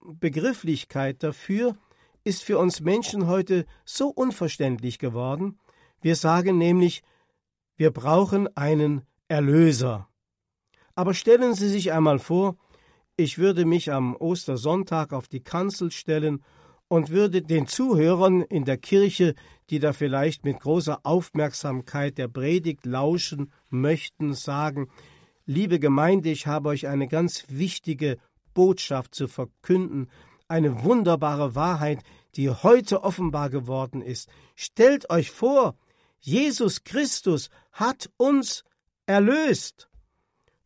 Begrifflichkeit 0.00 1.22
dafür 1.22 1.76
ist 2.24 2.42
für 2.42 2.58
uns 2.58 2.80
Menschen 2.80 3.26
heute 3.26 3.66
so 3.84 4.08
unverständlich 4.08 4.98
geworden. 4.98 5.58
Wir 6.00 6.16
sagen 6.16 6.58
nämlich, 6.58 7.02
wir 7.76 7.90
brauchen 7.90 8.54
einen 8.56 9.02
Erlöser. 9.28 10.08
Aber 10.94 11.14
stellen 11.14 11.54
Sie 11.54 11.68
sich 11.68 11.92
einmal 11.92 12.18
vor, 12.18 12.56
ich 13.16 13.38
würde 13.38 13.64
mich 13.64 13.92
am 13.92 14.16
Ostersonntag 14.16 15.12
auf 15.12 15.28
die 15.28 15.42
Kanzel 15.42 15.90
stellen 15.90 16.44
und 16.90 17.10
würde 17.10 17.40
den 17.40 17.68
Zuhörern 17.68 18.42
in 18.42 18.64
der 18.64 18.76
Kirche, 18.76 19.36
die 19.70 19.78
da 19.78 19.92
vielleicht 19.92 20.44
mit 20.44 20.58
großer 20.58 20.98
Aufmerksamkeit 21.04 22.18
der 22.18 22.26
Predigt 22.26 22.84
lauschen 22.84 23.52
möchten, 23.68 24.34
sagen, 24.34 24.88
liebe 25.46 25.78
Gemeinde, 25.78 26.30
ich 26.30 26.48
habe 26.48 26.70
euch 26.70 26.88
eine 26.88 27.06
ganz 27.06 27.44
wichtige 27.46 28.18
Botschaft 28.54 29.14
zu 29.14 29.28
verkünden, 29.28 30.08
eine 30.48 30.82
wunderbare 30.82 31.54
Wahrheit, 31.54 32.00
die 32.34 32.50
heute 32.50 33.04
offenbar 33.04 33.50
geworden 33.50 34.02
ist. 34.02 34.28
Stellt 34.56 35.10
euch 35.10 35.30
vor, 35.30 35.76
Jesus 36.18 36.82
Christus 36.82 37.50
hat 37.70 38.10
uns 38.16 38.64
erlöst. 39.06 39.88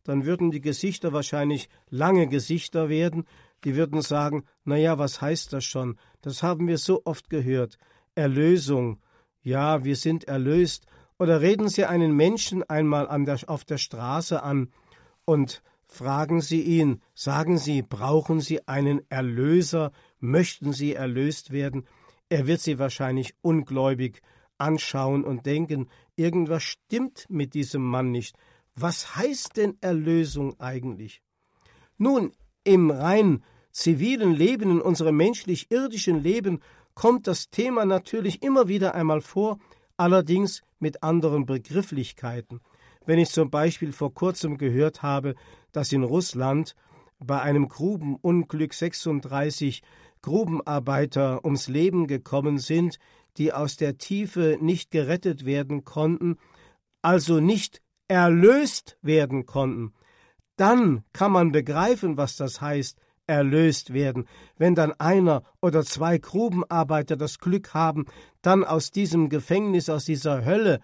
Dann 0.03 0.25
würden 0.25 0.49
die 0.49 0.61
Gesichter 0.61 1.13
wahrscheinlich 1.13 1.69
lange 1.91 2.27
Gesichter 2.27 2.89
werden, 2.89 3.25
die 3.65 3.75
würden 3.75 4.01
sagen, 4.01 4.45
na 4.63 4.77
ja, 4.77 4.97
was 4.97 5.21
heißt 5.21 5.51
das 5.51 5.65
schon? 5.65 5.99
Das 6.21 6.43
haben 6.43 6.67
wir 6.67 6.77
so 6.77 7.01
oft 7.05 7.29
gehört. 7.29 7.77
Erlösung. 8.15 9.01
Ja, 9.41 9.83
wir 9.83 9.95
sind 9.95 10.23
erlöst. 10.25 10.85
Oder 11.19 11.41
reden 11.41 11.67
Sie 11.67 11.85
einen 11.85 12.15
Menschen 12.15 12.63
einmal 12.63 13.07
der, 13.25 13.39
auf 13.47 13.65
der 13.65 13.77
Straße 13.77 14.41
an 14.41 14.71
und 15.25 15.61
Fragen 15.87 16.41
Sie 16.41 16.61
ihn, 16.61 17.01
sagen 17.13 17.57
Sie, 17.57 17.81
brauchen 17.81 18.41
Sie 18.41 18.67
einen 18.67 19.09
Erlöser, 19.09 19.91
möchten 20.19 20.73
Sie 20.73 20.93
erlöst 20.93 21.51
werden? 21.51 21.87
Er 22.27 22.47
wird 22.47 22.61
Sie 22.61 22.79
wahrscheinlich 22.79 23.35
ungläubig 23.41 24.21
anschauen 24.57 25.23
und 25.23 25.45
denken, 25.45 25.87
irgendwas 26.15 26.63
stimmt 26.63 27.27
mit 27.29 27.53
diesem 27.53 27.83
Mann 27.83 28.11
nicht. 28.11 28.35
Was 28.75 29.15
heißt 29.15 29.57
denn 29.57 29.77
Erlösung 29.79 30.59
eigentlich? 30.59 31.21
Nun, 31.97 32.33
im 32.63 32.89
rein 32.89 33.43
zivilen 33.75 34.33
Leben, 34.33 34.71
in 34.71 34.81
unserem 34.81 35.17
menschlich-irdischen 35.17 36.23
Leben, 36.23 36.61
kommt 36.93 37.27
das 37.27 37.49
Thema 37.49 37.85
natürlich 37.85 38.41
immer 38.41 38.69
wieder 38.69 38.95
einmal 38.95 39.19
vor, 39.19 39.59
allerdings 39.97 40.61
mit 40.79 41.03
anderen 41.03 41.45
Begrifflichkeiten. 41.45 42.61
Wenn 43.05 43.19
ich 43.19 43.29
zum 43.29 43.49
Beispiel 43.49 43.91
vor 43.91 44.13
kurzem 44.13 44.57
gehört 44.57 45.03
habe, 45.03 45.35
dass 45.73 45.91
in 45.91 46.03
Russland 46.03 46.73
bei 47.19 47.41
einem 47.41 47.67
Grubenunglück 47.67 48.73
36 48.73 49.83
Grubenarbeiter 50.21 51.43
ums 51.43 51.67
Leben 51.67 52.07
gekommen 52.07 52.59
sind, 52.59 52.97
die 53.37 53.51
aus 53.51 53.75
der 53.75 53.97
Tiefe 53.97 54.57
nicht 54.61 54.89
gerettet 54.89 55.45
werden 55.45 55.83
konnten, 55.83 56.37
also 57.01 57.41
nicht 57.41 57.81
erlöst 58.07 58.97
werden 59.01 59.45
konnten, 59.45 59.93
dann 60.55 61.03
kann 61.11 61.33
man 61.33 61.51
begreifen, 61.51 62.15
was 62.15 62.37
das 62.37 62.61
heißt, 62.61 62.97
erlöst 63.27 63.93
werden. 63.93 64.27
Wenn 64.57 64.75
dann 64.75 64.93
einer 64.93 65.43
oder 65.61 65.83
zwei 65.83 66.17
Grubenarbeiter 66.17 67.15
das 67.15 67.39
Glück 67.39 67.73
haben, 67.73 68.05
dann 68.41 68.63
aus 68.63 68.91
diesem 68.91 69.29
Gefängnis, 69.29 69.89
aus 69.89 70.05
dieser 70.05 70.45
Hölle 70.45 70.79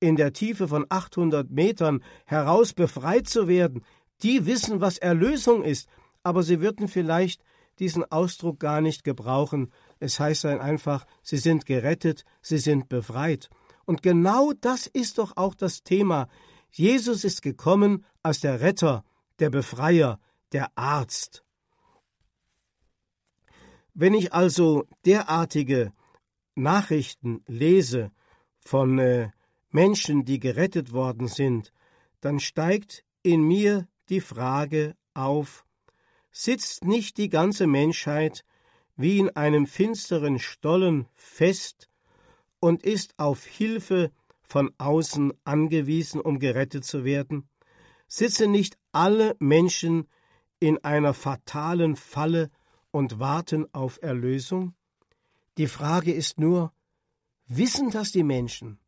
in 0.00 0.16
der 0.16 0.32
Tiefe 0.32 0.68
von 0.68 0.84
800 0.88 1.50
Metern 1.50 2.02
heraus 2.26 2.72
befreit 2.72 3.28
zu 3.28 3.48
werden, 3.48 3.82
die 4.22 4.46
wissen, 4.46 4.80
was 4.80 4.98
Erlösung 4.98 5.62
ist, 5.62 5.88
aber 6.22 6.42
sie 6.42 6.60
würden 6.60 6.88
vielleicht 6.88 7.42
diesen 7.78 8.10
Ausdruck 8.10 8.60
gar 8.60 8.80
nicht 8.80 9.04
gebrauchen. 9.04 9.72
Es 9.98 10.18
heißt 10.18 10.44
dann 10.44 10.60
einfach, 10.60 11.06
sie 11.22 11.36
sind 11.36 11.66
gerettet, 11.66 12.24
sie 12.40 12.58
sind 12.58 12.88
befreit. 12.88 13.50
Und 13.84 14.02
genau 14.02 14.52
das 14.60 14.86
ist 14.86 15.18
doch 15.18 15.36
auch 15.36 15.54
das 15.54 15.82
Thema. 15.82 16.28
Jesus 16.70 17.24
ist 17.24 17.42
gekommen 17.42 18.04
als 18.22 18.40
der 18.40 18.60
Retter, 18.60 19.04
der 19.38 19.50
Befreier, 19.50 20.18
der 20.52 20.70
Arzt. 20.74 21.45
Wenn 23.98 24.12
ich 24.12 24.34
also 24.34 24.84
derartige 25.06 25.90
Nachrichten 26.54 27.42
lese 27.46 28.12
von 28.60 28.98
äh, 28.98 29.30
Menschen, 29.70 30.26
die 30.26 30.38
gerettet 30.38 30.92
worden 30.92 31.28
sind, 31.28 31.72
dann 32.20 32.38
steigt 32.38 33.04
in 33.22 33.40
mir 33.40 33.88
die 34.10 34.20
Frage 34.20 34.96
auf, 35.14 35.64
sitzt 36.30 36.84
nicht 36.84 37.16
die 37.16 37.30
ganze 37.30 37.66
Menschheit 37.66 38.44
wie 38.96 39.18
in 39.18 39.34
einem 39.34 39.66
finsteren 39.66 40.40
Stollen 40.40 41.06
fest 41.14 41.88
und 42.60 42.82
ist 42.82 43.14
auf 43.18 43.46
Hilfe 43.46 44.10
von 44.42 44.74
außen 44.76 45.32
angewiesen, 45.44 46.20
um 46.20 46.38
gerettet 46.38 46.84
zu 46.84 47.02
werden? 47.06 47.48
Sitzen 48.08 48.50
nicht 48.50 48.76
alle 48.92 49.36
Menschen 49.38 50.06
in 50.60 50.84
einer 50.84 51.14
fatalen 51.14 51.96
Falle 51.96 52.50
und 52.96 53.18
warten 53.18 53.66
auf 53.74 53.98
Erlösung? 54.00 54.74
Die 55.58 55.66
Frage 55.66 56.14
ist 56.14 56.40
nur, 56.40 56.72
wissen 57.46 57.90
das 57.90 58.10
die 58.10 58.22
Menschen? 58.22 58.78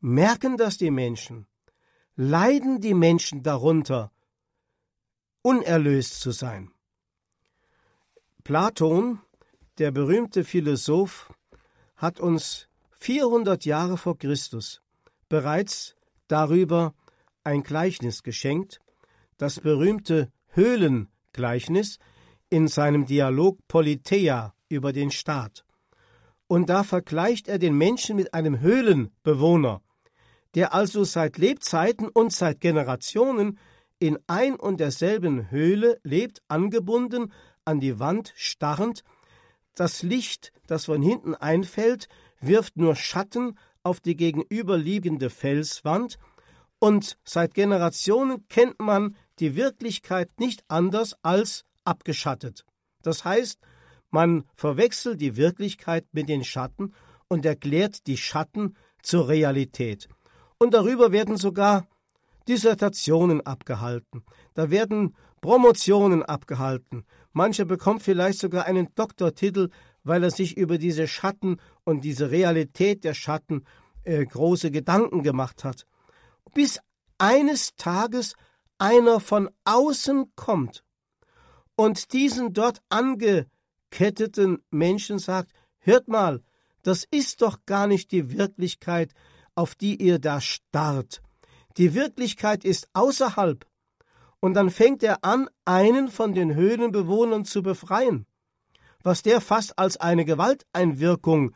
Merken 0.00 0.56
das 0.56 0.76
die 0.76 0.90
Menschen? 0.90 1.46
Leiden 2.16 2.80
die 2.80 2.94
Menschen 2.94 3.44
darunter, 3.44 4.10
unerlöst 5.42 6.20
zu 6.20 6.32
sein. 6.32 6.72
Platon, 8.42 9.20
der 9.78 9.92
berühmte 9.92 10.42
Philosoph, 10.42 11.32
hat 11.94 12.18
uns 12.18 12.66
400 12.98 13.64
Jahre 13.64 13.98
vor 13.98 14.18
Christus 14.18 14.82
bereits 15.28 15.94
darüber 16.26 16.92
ein 17.44 17.62
Gleichnis 17.62 18.24
geschenkt, 18.24 18.80
das 19.36 19.60
berühmte 19.60 20.32
Höhlengleichnis 20.48 22.00
in 22.50 22.68
seinem 22.68 23.06
Dialog 23.06 23.58
Politeia 23.68 24.54
über 24.68 24.92
den 24.92 25.10
Staat. 25.10 25.64
Und 26.46 26.70
da 26.70 26.82
vergleicht 26.82 27.48
er 27.48 27.58
den 27.58 27.76
Menschen 27.76 28.16
mit 28.16 28.32
einem 28.32 28.60
Höhlenbewohner, 28.60 29.82
der 30.54 30.72
also 30.72 31.04
seit 31.04 31.36
Lebzeiten 31.36 32.08
und 32.08 32.32
seit 32.32 32.60
Generationen 32.60 33.58
in 33.98 34.18
ein 34.26 34.54
und 34.56 34.80
derselben 34.80 35.50
Höhle 35.50 35.98
lebt, 36.02 36.42
angebunden, 36.48 37.32
an 37.64 37.80
die 37.80 37.98
Wand 37.98 38.32
starrend. 38.36 39.02
Das 39.74 40.02
Licht, 40.02 40.52
das 40.66 40.86
von 40.86 41.02
hinten 41.02 41.34
einfällt, 41.34 42.08
wirft 42.40 42.76
nur 42.76 42.96
Schatten 42.96 43.58
auf 43.82 44.00
die 44.00 44.16
gegenüberliegende 44.16 45.30
Felswand, 45.30 46.18
Und 46.80 47.18
seit 47.24 47.54
Generationen 47.54 48.46
kennt 48.48 48.78
man 48.78 49.16
die 49.40 49.56
Wirklichkeit 49.56 50.30
nicht 50.38 50.64
anders 50.68 51.16
als 51.22 51.64
abgeschattet. 51.88 52.64
Das 53.02 53.24
heißt, 53.24 53.58
man 54.10 54.44
verwechselt 54.54 55.20
die 55.20 55.36
Wirklichkeit 55.36 56.06
mit 56.12 56.28
den 56.28 56.44
Schatten 56.44 56.94
und 57.28 57.44
erklärt 57.44 58.06
die 58.06 58.16
Schatten 58.16 58.76
zur 59.02 59.28
Realität. 59.28 60.08
Und 60.58 60.74
darüber 60.74 61.12
werden 61.12 61.36
sogar 61.36 61.86
Dissertationen 62.48 63.40
abgehalten. 63.42 64.24
Da 64.54 64.70
werden 64.70 65.14
Promotionen 65.40 66.22
abgehalten. 66.22 67.04
Mancher 67.32 67.64
bekommt 67.64 68.02
vielleicht 68.02 68.38
sogar 68.38 68.64
einen 68.64 68.88
Doktortitel, 68.94 69.68
weil 70.02 70.24
er 70.24 70.30
sich 70.30 70.56
über 70.56 70.78
diese 70.78 71.06
Schatten 71.06 71.58
und 71.84 72.02
diese 72.02 72.30
Realität 72.30 73.04
der 73.04 73.14
Schatten 73.14 73.64
äh, 74.04 74.24
große 74.24 74.70
Gedanken 74.70 75.22
gemacht 75.22 75.64
hat. 75.64 75.86
Bis 76.54 76.80
eines 77.18 77.74
Tages 77.76 78.34
einer 78.78 79.20
von 79.20 79.50
außen 79.64 80.32
kommt 80.34 80.82
und 81.78 82.12
diesen 82.12 82.54
dort 82.54 82.82
angeketteten 82.88 84.58
Menschen 84.68 85.20
sagt, 85.20 85.52
hört 85.78 86.08
mal, 86.08 86.42
das 86.82 87.04
ist 87.08 87.40
doch 87.40 87.60
gar 87.66 87.86
nicht 87.86 88.10
die 88.10 88.36
Wirklichkeit, 88.36 89.12
auf 89.54 89.76
die 89.76 89.94
ihr 90.02 90.18
da 90.18 90.40
starrt. 90.40 91.22
Die 91.76 91.94
Wirklichkeit 91.94 92.64
ist 92.64 92.88
außerhalb. 92.94 93.64
Und 94.40 94.54
dann 94.54 94.70
fängt 94.70 95.04
er 95.04 95.22
an, 95.22 95.48
einen 95.64 96.08
von 96.08 96.34
den 96.34 96.52
Höhlenbewohnern 96.52 97.44
zu 97.44 97.62
befreien. 97.62 98.26
Was 99.04 99.22
der 99.22 99.40
fast 99.40 99.78
als 99.78 99.98
eine 99.98 100.24
Gewalteinwirkung 100.24 101.54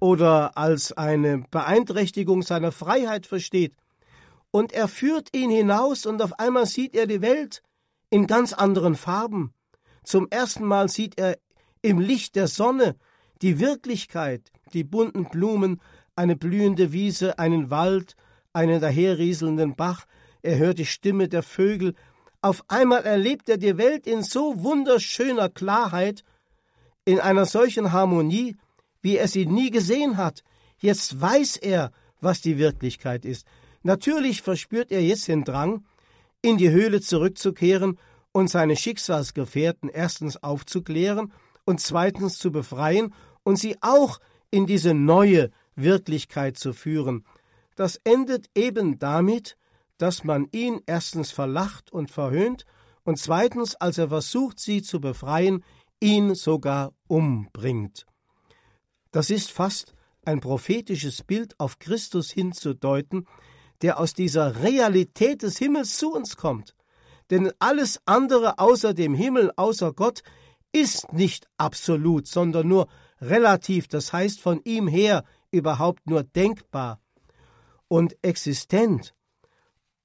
oder 0.00 0.58
als 0.58 0.90
eine 0.90 1.44
Beeinträchtigung 1.48 2.42
seiner 2.42 2.72
Freiheit 2.72 3.24
versteht. 3.24 3.76
Und 4.50 4.72
er 4.72 4.88
führt 4.88 5.28
ihn 5.32 5.50
hinaus 5.50 6.06
und 6.06 6.20
auf 6.22 6.40
einmal 6.40 6.66
sieht 6.66 6.96
er 6.96 7.06
die 7.06 7.22
Welt 7.22 7.62
in 8.10 8.26
ganz 8.26 8.52
anderen 8.52 8.96
Farben. 8.96 9.54
Zum 10.10 10.26
ersten 10.28 10.64
Mal 10.64 10.88
sieht 10.88 11.20
er 11.20 11.38
im 11.82 12.00
Licht 12.00 12.34
der 12.34 12.48
Sonne 12.48 12.96
die 13.42 13.60
Wirklichkeit, 13.60 14.50
die 14.72 14.82
bunten 14.82 15.26
Blumen, 15.26 15.80
eine 16.16 16.34
blühende 16.34 16.92
Wiese, 16.92 17.38
einen 17.38 17.70
Wald, 17.70 18.16
einen 18.52 18.80
daherrieselnden 18.80 19.76
Bach, 19.76 20.06
er 20.42 20.58
hört 20.58 20.80
die 20.80 20.86
Stimme 20.86 21.28
der 21.28 21.44
Vögel, 21.44 21.94
auf 22.42 22.64
einmal 22.66 23.04
erlebt 23.04 23.48
er 23.48 23.56
die 23.56 23.78
Welt 23.78 24.08
in 24.08 24.24
so 24.24 24.64
wunderschöner 24.64 25.48
Klarheit, 25.48 26.24
in 27.04 27.20
einer 27.20 27.46
solchen 27.46 27.92
Harmonie, 27.92 28.56
wie 29.02 29.16
er 29.16 29.28
sie 29.28 29.46
nie 29.46 29.70
gesehen 29.70 30.16
hat. 30.16 30.42
Jetzt 30.78 31.20
weiß 31.20 31.56
er, 31.58 31.92
was 32.20 32.40
die 32.40 32.58
Wirklichkeit 32.58 33.24
ist. 33.24 33.46
Natürlich 33.84 34.42
verspürt 34.42 34.90
er 34.90 35.04
jetzt 35.04 35.28
den 35.28 35.44
Drang, 35.44 35.84
in 36.42 36.56
die 36.56 36.70
Höhle 36.70 37.00
zurückzukehren 37.00 37.96
und 38.32 38.48
seine 38.48 38.76
Schicksalsgefährten 38.76 39.88
erstens 39.88 40.42
aufzuklären 40.42 41.32
und 41.64 41.80
zweitens 41.80 42.38
zu 42.38 42.52
befreien 42.52 43.14
und 43.42 43.56
sie 43.56 43.76
auch 43.80 44.20
in 44.50 44.66
diese 44.66 44.94
neue 44.94 45.50
Wirklichkeit 45.76 46.56
zu 46.58 46.72
führen. 46.72 47.24
Das 47.76 48.00
endet 48.04 48.50
eben 48.54 48.98
damit, 48.98 49.56
dass 49.98 50.24
man 50.24 50.48
ihn 50.52 50.80
erstens 50.86 51.30
verlacht 51.30 51.92
und 51.92 52.10
verhöhnt 52.10 52.64
und 53.04 53.18
zweitens, 53.18 53.74
als 53.76 53.98
er 53.98 54.08
versucht, 54.08 54.60
sie 54.60 54.82
zu 54.82 55.00
befreien, 55.00 55.64
ihn 56.00 56.34
sogar 56.34 56.92
umbringt. 57.08 58.06
Das 59.10 59.30
ist 59.30 59.50
fast 59.50 59.94
ein 60.24 60.40
prophetisches 60.40 61.22
Bild 61.22 61.58
auf 61.58 61.78
Christus 61.78 62.30
hinzudeuten, 62.30 63.26
der 63.82 63.98
aus 63.98 64.14
dieser 64.14 64.62
Realität 64.62 65.42
des 65.42 65.58
Himmels 65.58 65.96
zu 65.96 66.12
uns 66.12 66.36
kommt. 66.36 66.74
Denn 67.30 67.52
alles 67.58 68.00
andere 68.06 68.58
außer 68.58 68.94
dem 68.94 69.14
Himmel, 69.14 69.52
außer 69.56 69.92
Gott, 69.92 70.22
ist 70.72 71.12
nicht 71.12 71.48
absolut, 71.56 72.26
sondern 72.26 72.68
nur 72.68 72.88
relativ, 73.20 73.88
das 73.88 74.12
heißt 74.12 74.40
von 74.40 74.60
ihm 74.64 74.88
her 74.88 75.24
überhaupt 75.50 76.06
nur 76.06 76.22
denkbar 76.22 77.00
und 77.88 78.16
existent. 78.22 79.14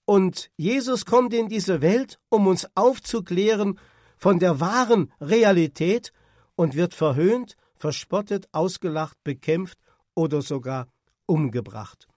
Und 0.06 0.52
Jesus 0.56 1.06
kommt 1.06 1.34
in 1.34 1.50
diese 1.50 1.82
Welt, 1.82 2.20
um 2.30 2.48
uns 2.48 2.68
aufzuklären 2.76 3.80
von 4.18 4.40
der 4.40 4.60
wahren 4.60 5.12
Realität 5.20 6.12
und 6.56 6.76
wird 6.76 6.94
verhöhnt, 6.94 7.58
verspottet, 7.76 8.48
ausgelacht, 8.52 9.18
bekämpft 9.24 9.80
oder 10.14 10.42
sogar 10.42 10.88
umgebracht. 11.26 12.08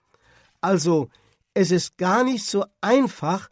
Also, 0.61 1.09
es 1.53 1.71
ist 1.71 1.97
gar 1.97 2.23
nicht 2.23 2.45
so 2.45 2.65
einfach, 2.81 3.49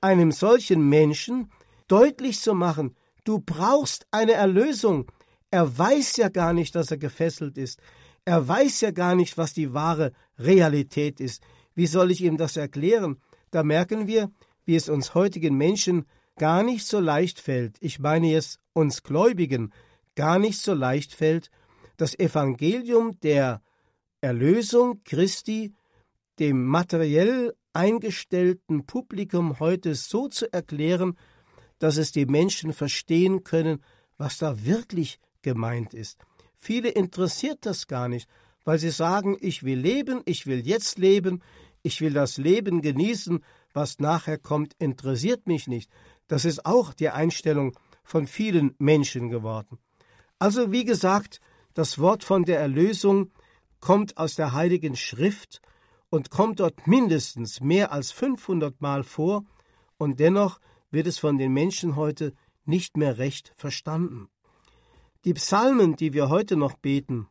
einem 0.00 0.32
solchen 0.32 0.88
Menschen 0.88 1.50
deutlich 1.86 2.40
zu 2.40 2.54
machen, 2.54 2.94
du 3.24 3.40
brauchst 3.40 4.06
eine 4.10 4.32
Erlösung, 4.32 5.10
er 5.50 5.78
weiß 5.78 6.16
ja 6.16 6.28
gar 6.28 6.52
nicht, 6.52 6.74
dass 6.74 6.90
er 6.90 6.98
gefesselt 6.98 7.56
ist. 7.56 7.80
Er 8.24 8.46
weiß 8.46 8.82
ja 8.82 8.90
gar 8.90 9.14
nicht, 9.14 9.38
was 9.38 9.54
die 9.54 9.72
wahre 9.72 10.12
Realität 10.38 11.20
ist. 11.20 11.42
Wie 11.74 11.86
soll 11.86 12.10
ich 12.10 12.22
ihm 12.22 12.36
das 12.36 12.56
erklären? 12.56 13.16
Da 13.50 13.62
merken 13.62 14.06
wir, 14.06 14.30
wie 14.66 14.76
es 14.76 14.90
uns 14.90 15.14
heutigen 15.14 15.56
Menschen 15.56 16.04
gar 16.36 16.62
nicht 16.62 16.86
so 16.86 17.00
leicht 17.00 17.40
fällt, 17.40 17.76
ich 17.80 17.98
meine 17.98 18.28
jetzt 18.28 18.60
uns 18.72 19.02
Gläubigen, 19.02 19.72
gar 20.14 20.38
nicht 20.38 20.60
so 20.60 20.74
leicht 20.74 21.14
fällt, 21.14 21.50
das 21.96 22.18
Evangelium 22.18 23.18
der 23.20 23.62
Erlösung 24.20 25.02
Christi 25.04 25.74
dem 26.38 26.66
materiell 26.66 27.54
eingestellten 27.72 28.86
Publikum 28.86 29.60
heute 29.60 29.94
so 29.94 30.28
zu 30.28 30.52
erklären, 30.52 31.16
dass 31.78 31.96
es 31.96 32.12
die 32.12 32.26
Menschen 32.26 32.72
verstehen 32.72 33.44
können, 33.44 33.82
was 34.16 34.38
da 34.38 34.64
wirklich 34.64 35.20
gemeint 35.42 35.94
ist. 35.94 36.18
Viele 36.56 36.88
interessiert 36.88 37.66
das 37.66 37.86
gar 37.86 38.08
nicht, 38.08 38.28
weil 38.64 38.78
sie 38.78 38.90
sagen, 38.90 39.36
ich 39.40 39.62
will 39.62 39.78
leben, 39.78 40.22
ich 40.24 40.46
will 40.46 40.66
jetzt 40.66 40.98
leben, 40.98 41.42
ich 41.82 42.00
will 42.00 42.12
das 42.12 42.36
Leben 42.36 42.82
genießen, 42.82 43.44
was 43.72 43.98
nachher 44.00 44.38
kommt, 44.38 44.74
interessiert 44.78 45.46
mich 45.46 45.68
nicht. 45.68 45.90
Das 46.26 46.44
ist 46.44 46.66
auch 46.66 46.92
die 46.92 47.10
Einstellung 47.10 47.78
von 48.02 48.26
vielen 48.26 48.74
Menschen 48.78 49.30
geworden. 49.30 49.78
Also 50.38 50.72
wie 50.72 50.84
gesagt, 50.84 51.40
das 51.74 51.98
Wort 51.98 52.24
von 52.24 52.44
der 52.44 52.58
Erlösung 52.58 53.30
kommt 53.80 54.16
aus 54.16 54.34
der 54.34 54.52
Heiligen 54.52 54.96
Schrift 54.96 55.60
und 56.10 56.30
kommt 56.30 56.60
dort 56.60 56.86
mindestens 56.86 57.60
mehr 57.60 57.92
als 57.92 58.12
500 58.12 58.80
Mal 58.80 59.04
vor, 59.04 59.44
und 59.98 60.20
dennoch 60.20 60.60
wird 60.90 61.06
es 61.06 61.18
von 61.18 61.38
den 61.38 61.52
Menschen 61.52 61.96
heute 61.96 62.32
nicht 62.64 62.96
mehr 62.96 63.18
recht 63.18 63.52
verstanden. 63.56 64.28
Die 65.24 65.34
Psalmen, 65.34 65.96
die 65.96 66.12
wir 66.12 66.28
heute 66.28 66.56
noch 66.56 66.74
beten 66.74 67.28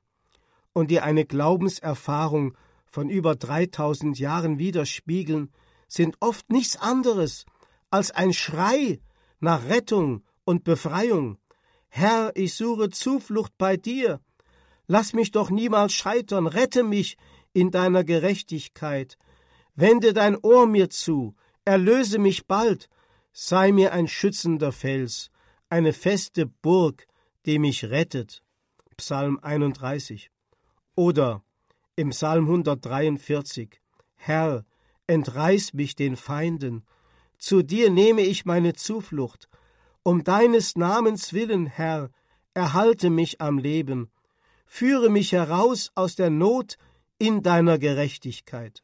und 0.74 0.92
die 0.92 1.00
eine 1.00 1.26
Glaubenserfahrung 1.26 2.56
von 2.86 3.10
über 3.10 3.36
3000 3.36 4.20
Jahren 4.20 4.60
widerspiegeln, 4.60 5.52
sind 5.88 6.18
oft 6.20 6.50
nichts 6.52 6.76
anderes 6.76 7.46
als 7.90 8.12
ein 8.12 8.34
Schrei 8.34 9.00
nach 9.40 9.66
Rettung 9.70 10.24
und 10.44 10.64
Befreiung. 10.64 11.38
Herr, 11.90 12.32
ich 12.36 12.54
suche 12.56 12.90
Zuflucht 12.90 13.54
bei 13.58 13.78
dir. 13.78 14.20
Lass 14.88 15.14
mich 15.14 15.32
doch 15.32 15.50
niemals 15.50 15.94
scheitern, 15.94 16.48
rette 16.48 16.84
mich 16.84 17.18
in 17.58 17.72
deiner 17.72 18.04
Gerechtigkeit. 18.04 19.18
Wende 19.74 20.14
dein 20.14 20.38
Ohr 20.38 20.68
mir 20.68 20.92
zu, 20.92 21.36
erlöse 21.66 22.20
mich 22.20 22.46
bald, 22.46 22.88
sei 23.32 23.72
mir 23.72 23.94
ein 23.94 24.08
schützender 24.08 24.72
Fels, 24.72 25.32
eine 25.68 25.92
feste 25.92 26.46
Burg, 26.46 27.08
die 27.48 27.58
mich 27.58 27.86
rettet. 27.86 28.44
Psalm 28.96 29.40
31. 29.42 30.30
Oder 30.94 31.44
im 31.96 32.12
Psalm 32.12 32.46
143. 32.46 33.82
Herr, 34.16 34.64
entreiß 35.08 35.74
mich 35.74 35.96
den 35.96 36.16
Feinden. 36.16 36.86
Zu 37.40 37.64
dir 37.64 37.90
nehme 37.90 38.22
ich 38.22 38.46
meine 38.46 38.74
Zuflucht. 38.74 39.50
Um 40.04 40.24
deines 40.24 40.76
Namens 40.76 41.34
willen, 41.34 41.66
Herr, 41.66 42.12
erhalte 42.54 43.10
mich 43.10 43.42
am 43.42 43.58
Leben. 43.58 44.12
Führe 44.68 45.10
mich 45.10 45.32
heraus 45.32 45.92
aus 45.96 46.16
der 46.16 46.30
Not 46.30 46.78
in 47.20 47.42
deiner 47.42 47.78
Gerechtigkeit. 47.78 48.84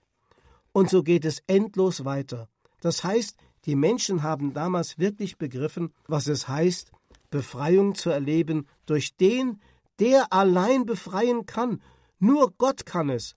Und 0.72 0.90
so 0.90 1.04
geht 1.04 1.26
es 1.26 1.44
endlos 1.48 2.06
weiter. 2.06 2.50
Das 2.82 3.04
heißt, 3.04 3.38
die 3.66 3.76
Menschen 3.76 4.24
haben 4.24 4.54
damals 4.54 5.00
wirklich 5.00 5.38
begriffen, 5.38 5.94
was 6.08 6.28
es 6.28 6.48
heißt, 6.48 6.92
Befreiung 7.30 7.96
zu 7.96 8.10
erleben 8.10 8.68
durch 8.86 9.16
den, 9.16 9.62
der 10.00 10.34
allein 10.34 10.86
befreien 10.86 11.46
kann. 11.46 11.82
Nur 12.20 12.54
Gott 12.58 12.86
kann 12.86 13.10
es. 13.10 13.36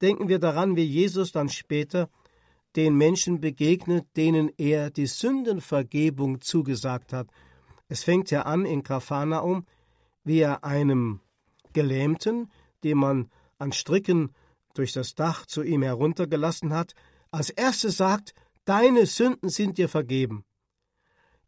Denken 0.00 0.28
wir 0.28 0.38
daran, 0.38 0.76
wie 0.76 0.84
Jesus 0.84 1.32
dann 1.32 1.48
später 1.48 2.08
den 2.76 2.96
Menschen 2.96 3.40
begegnet, 3.40 4.06
denen 4.16 4.50
er 4.56 4.90
die 4.90 5.06
Sündenvergebung 5.06 6.40
zugesagt 6.40 7.12
hat. 7.12 7.28
Es 7.88 8.04
fängt 8.04 8.30
ja 8.30 8.42
an 8.42 8.66
in 8.66 8.82
Kaphanaum, 8.82 9.66
wie 10.24 10.40
er 10.40 10.64
einem 10.64 11.20
Gelähmten, 11.72 12.50
den 12.84 12.98
man 12.98 13.30
an 13.58 13.72
Stricken 13.72 14.34
durch 14.78 14.92
das 14.92 15.14
Dach 15.14 15.44
zu 15.44 15.62
ihm 15.62 15.82
heruntergelassen 15.82 16.72
hat, 16.72 16.94
als 17.30 17.50
erstes 17.50 17.96
sagt, 17.96 18.34
deine 18.64 19.06
Sünden 19.06 19.48
sind 19.48 19.76
dir 19.78 19.88
vergeben. 19.88 20.44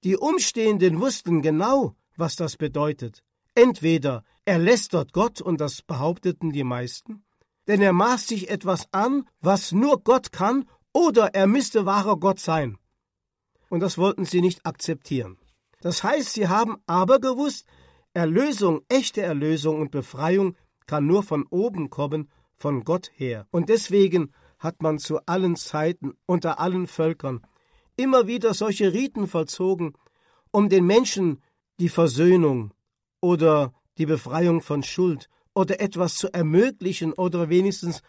Die 0.04 0.16
Umstehenden 0.16 1.00
wussten 1.00 1.42
genau, 1.42 1.94
was 2.16 2.36
das 2.36 2.56
bedeutet. 2.56 3.22
Entweder 3.54 4.24
er 4.44 4.58
lästert 4.58 5.12
Gott, 5.12 5.40
und 5.40 5.60
das 5.60 5.82
behaupteten 5.82 6.50
die 6.50 6.64
meisten, 6.64 7.24
denn 7.68 7.80
er 7.80 7.92
maßt 7.92 8.28
sich 8.28 8.50
etwas 8.50 8.88
an, 8.92 9.28
was 9.40 9.72
nur 9.72 10.02
Gott 10.02 10.32
kann, 10.32 10.68
oder 10.92 11.34
er 11.34 11.46
müsste 11.46 11.86
wahrer 11.86 12.16
Gott 12.18 12.40
sein. 12.40 12.78
Und 13.68 13.80
das 13.80 13.96
wollten 13.96 14.24
sie 14.24 14.40
nicht 14.40 14.66
akzeptieren. 14.66 15.38
Das 15.80 16.02
heißt, 16.02 16.32
sie 16.32 16.48
haben 16.48 16.78
aber 16.86 17.20
gewusst, 17.20 17.66
Erlösung, 18.12 18.80
echte 18.88 19.22
Erlösung 19.22 19.80
und 19.80 19.92
Befreiung 19.92 20.56
kann 20.86 21.06
nur 21.06 21.22
von 21.22 21.46
oben 21.50 21.90
kommen, 21.90 22.28
von 22.60 22.84
Gott 22.84 23.10
her. 23.14 23.46
Und 23.50 23.70
deswegen 23.70 24.32
hat 24.58 24.82
man 24.82 24.98
zu 24.98 25.18
allen 25.26 25.56
Zeiten, 25.56 26.12
unter 26.26 26.60
allen 26.60 26.86
Völkern, 26.86 27.40
immer 27.96 28.26
wieder 28.26 28.54
solche 28.54 28.92
Riten 28.92 29.26
vollzogen, 29.26 29.94
um 30.52 30.68
den 30.68 30.86
Menschen 30.86 31.42
die 31.80 31.88
Versöhnung 31.88 32.72
oder 33.20 33.72
die 33.98 34.06
Befreiung 34.06 34.60
von 34.60 34.82
Schuld 34.82 35.28
oder 35.54 35.80
etwas 35.80 36.16
zu 36.16 36.32
ermöglichen 36.32 37.12
oder 37.14 37.48
wenigstens 37.48 38.02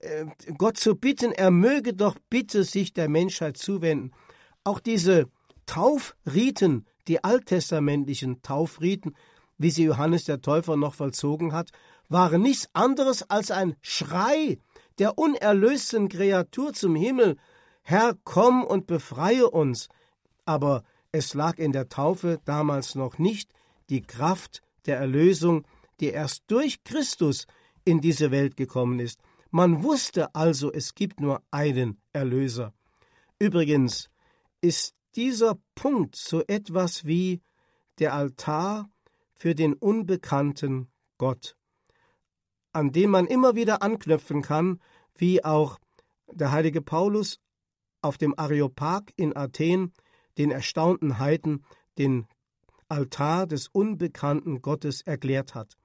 äh, 0.00 0.26
Gott 0.56 0.78
zu 0.78 0.96
bitten, 0.96 1.32
er 1.32 1.50
möge 1.50 1.92
doch 1.94 2.16
bitte 2.30 2.64
sich 2.64 2.92
der 2.94 3.08
Menschheit 3.08 3.58
zuwenden. 3.58 4.12
Auch 4.64 4.80
diese 4.80 5.28
Taufriten, 5.66 6.86
die 7.06 7.22
alttestamentlichen 7.22 8.40
Taufriten, 8.40 9.14
wie 9.58 9.70
sie 9.70 9.84
Johannes 9.84 10.24
der 10.24 10.40
Täufer 10.40 10.76
noch 10.76 10.94
vollzogen 10.94 11.52
hat, 11.52 11.70
waren 12.08 12.42
nichts 12.42 12.68
anderes 12.72 13.28
als 13.28 13.50
ein 13.50 13.76
Schrei 13.80 14.58
der 14.98 15.18
unerlösten 15.18 16.08
Kreatur 16.08 16.72
zum 16.72 16.94
Himmel, 16.94 17.36
Herr, 17.82 18.16
komm 18.24 18.64
und 18.64 18.86
befreie 18.86 19.50
uns. 19.50 19.88
Aber 20.44 20.84
es 21.12 21.34
lag 21.34 21.58
in 21.58 21.72
der 21.72 21.88
Taufe 21.88 22.40
damals 22.44 22.94
noch 22.94 23.18
nicht 23.18 23.50
die 23.90 24.02
Kraft 24.02 24.62
der 24.86 24.98
Erlösung, 24.98 25.66
die 26.00 26.08
erst 26.08 26.44
durch 26.48 26.82
Christus 26.84 27.46
in 27.84 28.00
diese 28.00 28.30
Welt 28.30 28.56
gekommen 28.56 29.00
ist. 29.00 29.20
Man 29.50 29.82
wusste 29.82 30.34
also, 30.34 30.72
es 30.72 30.94
gibt 30.94 31.20
nur 31.20 31.42
einen 31.50 32.00
Erlöser. 32.12 32.72
Übrigens 33.38 34.10
ist 34.60 34.94
dieser 35.14 35.58
Punkt 35.74 36.16
so 36.16 36.42
etwas 36.46 37.04
wie 37.04 37.42
der 37.98 38.14
Altar 38.14 38.88
für 39.34 39.54
den 39.54 39.74
unbekannten 39.74 40.88
Gott, 41.18 41.56
an 42.74 42.92
dem 42.92 43.10
man 43.10 43.26
immer 43.26 43.54
wieder 43.54 43.82
anknüpfen 43.82 44.42
kann, 44.42 44.80
wie 45.14 45.44
auch 45.44 45.78
der 46.30 46.50
heilige 46.50 46.82
Paulus 46.82 47.40
auf 48.02 48.18
dem 48.18 48.38
Areopag 48.38 49.12
in 49.16 49.36
Athen 49.36 49.92
den 50.36 50.50
erstaunten 50.50 51.18
Heiden 51.18 51.64
den 51.98 52.26
Altar 52.88 53.46
des 53.46 53.68
unbekannten 53.68 54.60
Gottes 54.60 55.02
erklärt 55.02 55.54
hat. 55.54 55.76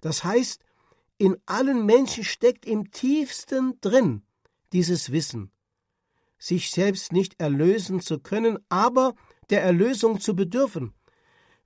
Das 0.00 0.22
heißt, 0.22 0.62
in 1.16 1.36
allen 1.46 1.84
Menschen 1.84 2.24
steckt 2.24 2.64
im 2.64 2.90
tiefsten 2.90 3.80
drin 3.80 4.22
dieses 4.72 5.10
Wissen, 5.10 5.50
sich 6.38 6.70
selbst 6.70 7.12
nicht 7.12 7.40
erlösen 7.40 8.00
zu 8.00 8.20
können, 8.20 8.58
aber 8.68 9.14
der 9.50 9.62
Erlösung 9.62 10.20
zu 10.20 10.36
bedürfen. 10.36 10.94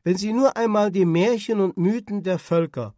Wenn 0.04 0.16
Sie 0.16 0.32
nur 0.32 0.56
einmal 0.56 0.90
die 0.90 1.04
Märchen 1.04 1.60
und 1.60 1.76
Mythen 1.76 2.22
der 2.22 2.38
Völker, 2.38 2.94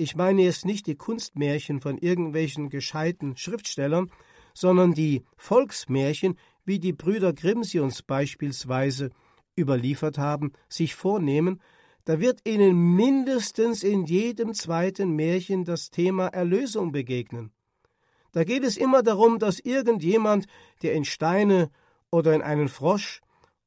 ich 0.00 0.16
meine 0.16 0.42
jetzt 0.42 0.64
nicht 0.64 0.86
die 0.86 0.96
Kunstmärchen 0.96 1.80
von 1.80 1.98
irgendwelchen 1.98 2.70
gescheiten 2.70 3.36
Schriftstellern, 3.36 4.10
sondern 4.54 4.94
die 4.94 5.24
Volksmärchen, 5.36 6.38
wie 6.64 6.78
die 6.78 6.94
Brüder 6.94 7.32
Grimm 7.32 7.64
sie 7.64 7.80
uns 7.80 8.02
beispielsweise 8.02 9.10
überliefert 9.58 10.16
haben, 10.16 10.52
sich 10.68 10.94
vornehmen, 10.94 11.60
da 12.06 12.18
wird 12.18 12.40
ihnen 12.48 12.96
mindestens 12.96 13.82
in 13.82 14.06
jedem 14.06 14.54
zweiten 14.54 15.10
Märchen 15.10 15.64
das 15.64 15.90
Thema 15.90 16.28
Erlösung 16.28 16.92
begegnen. 16.92 17.52
Da 18.32 18.44
geht 18.44 18.64
es 18.64 18.78
immer 18.78 19.02
darum, 19.02 19.38
dass 19.38 19.60
irgendjemand, 19.60 20.46
der 20.82 20.94
in 20.94 21.04
Steine 21.04 21.70
oder 22.10 22.34
in 22.34 22.42
einen 22.42 22.68
Frosch 22.68 23.20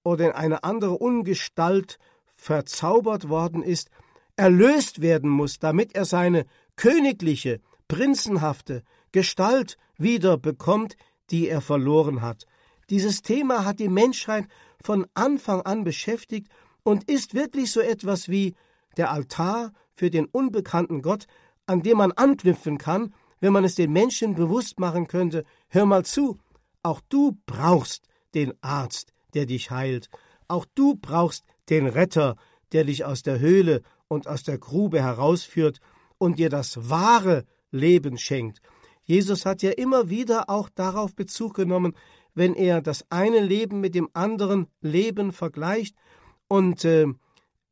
oder 0.04 0.26
in 0.26 0.32
eine 0.32 0.64
andere 0.64 0.98
Ungestalt 0.98 2.00
verzaubert 2.36 3.30
worden 3.30 3.62
ist, 3.62 3.90
erlöst 4.44 5.00
werden 5.00 5.30
muss, 5.30 5.58
damit 5.58 5.96
er 5.96 6.04
seine 6.04 6.46
königliche, 6.76 7.62
prinzenhafte 7.88 8.84
Gestalt 9.14 9.78
wieder 9.98 10.38
bekommt, 10.38 10.98
die 11.32 11.48
er 11.48 11.62
verloren 11.62 12.22
hat. 12.22 12.46
Dieses 12.90 13.22
Thema 13.22 13.64
hat 13.64 13.80
die 13.80 13.88
Menschheit 13.88 14.48
von 14.84 15.08
Anfang 15.14 15.62
an 15.62 15.86
beschäftigt 15.86 16.50
und 16.84 17.10
ist 17.10 17.34
wirklich 17.36 17.72
so 17.72 17.80
etwas 17.80 18.28
wie 18.28 18.54
der 18.98 19.12
Altar 19.12 19.72
für 19.94 20.10
den 20.10 20.26
unbekannten 20.26 21.02
Gott, 21.02 21.26
an 21.66 21.82
dem 21.82 22.00
man 22.00 22.12
anknüpfen 22.12 22.78
kann, 22.78 23.14
wenn 23.40 23.54
man 23.54 23.64
es 23.64 23.76
den 23.76 23.94
Menschen 23.94 24.36
bewusst 24.36 24.78
machen 24.78 25.08
könnte, 25.08 25.46
hör 25.70 25.86
mal 25.86 26.04
zu, 26.04 26.38
auch 26.82 27.00
du 27.08 27.38
brauchst 27.46 28.10
den 28.36 28.52
Arzt, 28.60 29.14
der 29.36 29.46
dich 29.46 29.72
heilt, 29.72 30.10
auch 30.50 30.66
du 30.76 30.96
brauchst 30.96 31.46
den 31.70 31.88
Retter, 31.88 32.36
der 32.74 32.84
dich 32.84 33.06
aus 33.06 33.24
der 33.24 33.40
Höhle 33.40 33.84
und 34.08 34.28
aus 34.28 34.44
der 34.44 34.58
Grube 34.58 35.02
herausführt 35.02 35.80
und 36.18 36.40
dir 36.40 36.50
das 36.50 36.90
wahre 36.90 37.46
Leben 37.72 38.18
schenkt. 38.18 38.62
Jesus 39.04 39.46
hat 39.46 39.62
ja 39.62 39.72
immer 39.72 40.10
wieder 40.10 40.50
auch 40.50 40.70
darauf 40.70 41.16
Bezug 41.16 41.56
genommen, 41.56 41.94
wenn 42.36 42.54
er 42.56 42.82
das 42.82 43.06
eine 43.10 43.40
Leben 43.40 43.82
mit 43.82 43.96
dem 43.96 44.10
anderen 44.14 44.68
Leben 44.82 45.32
vergleicht 45.32 45.96
und 46.48 46.86
äh, 46.86 47.08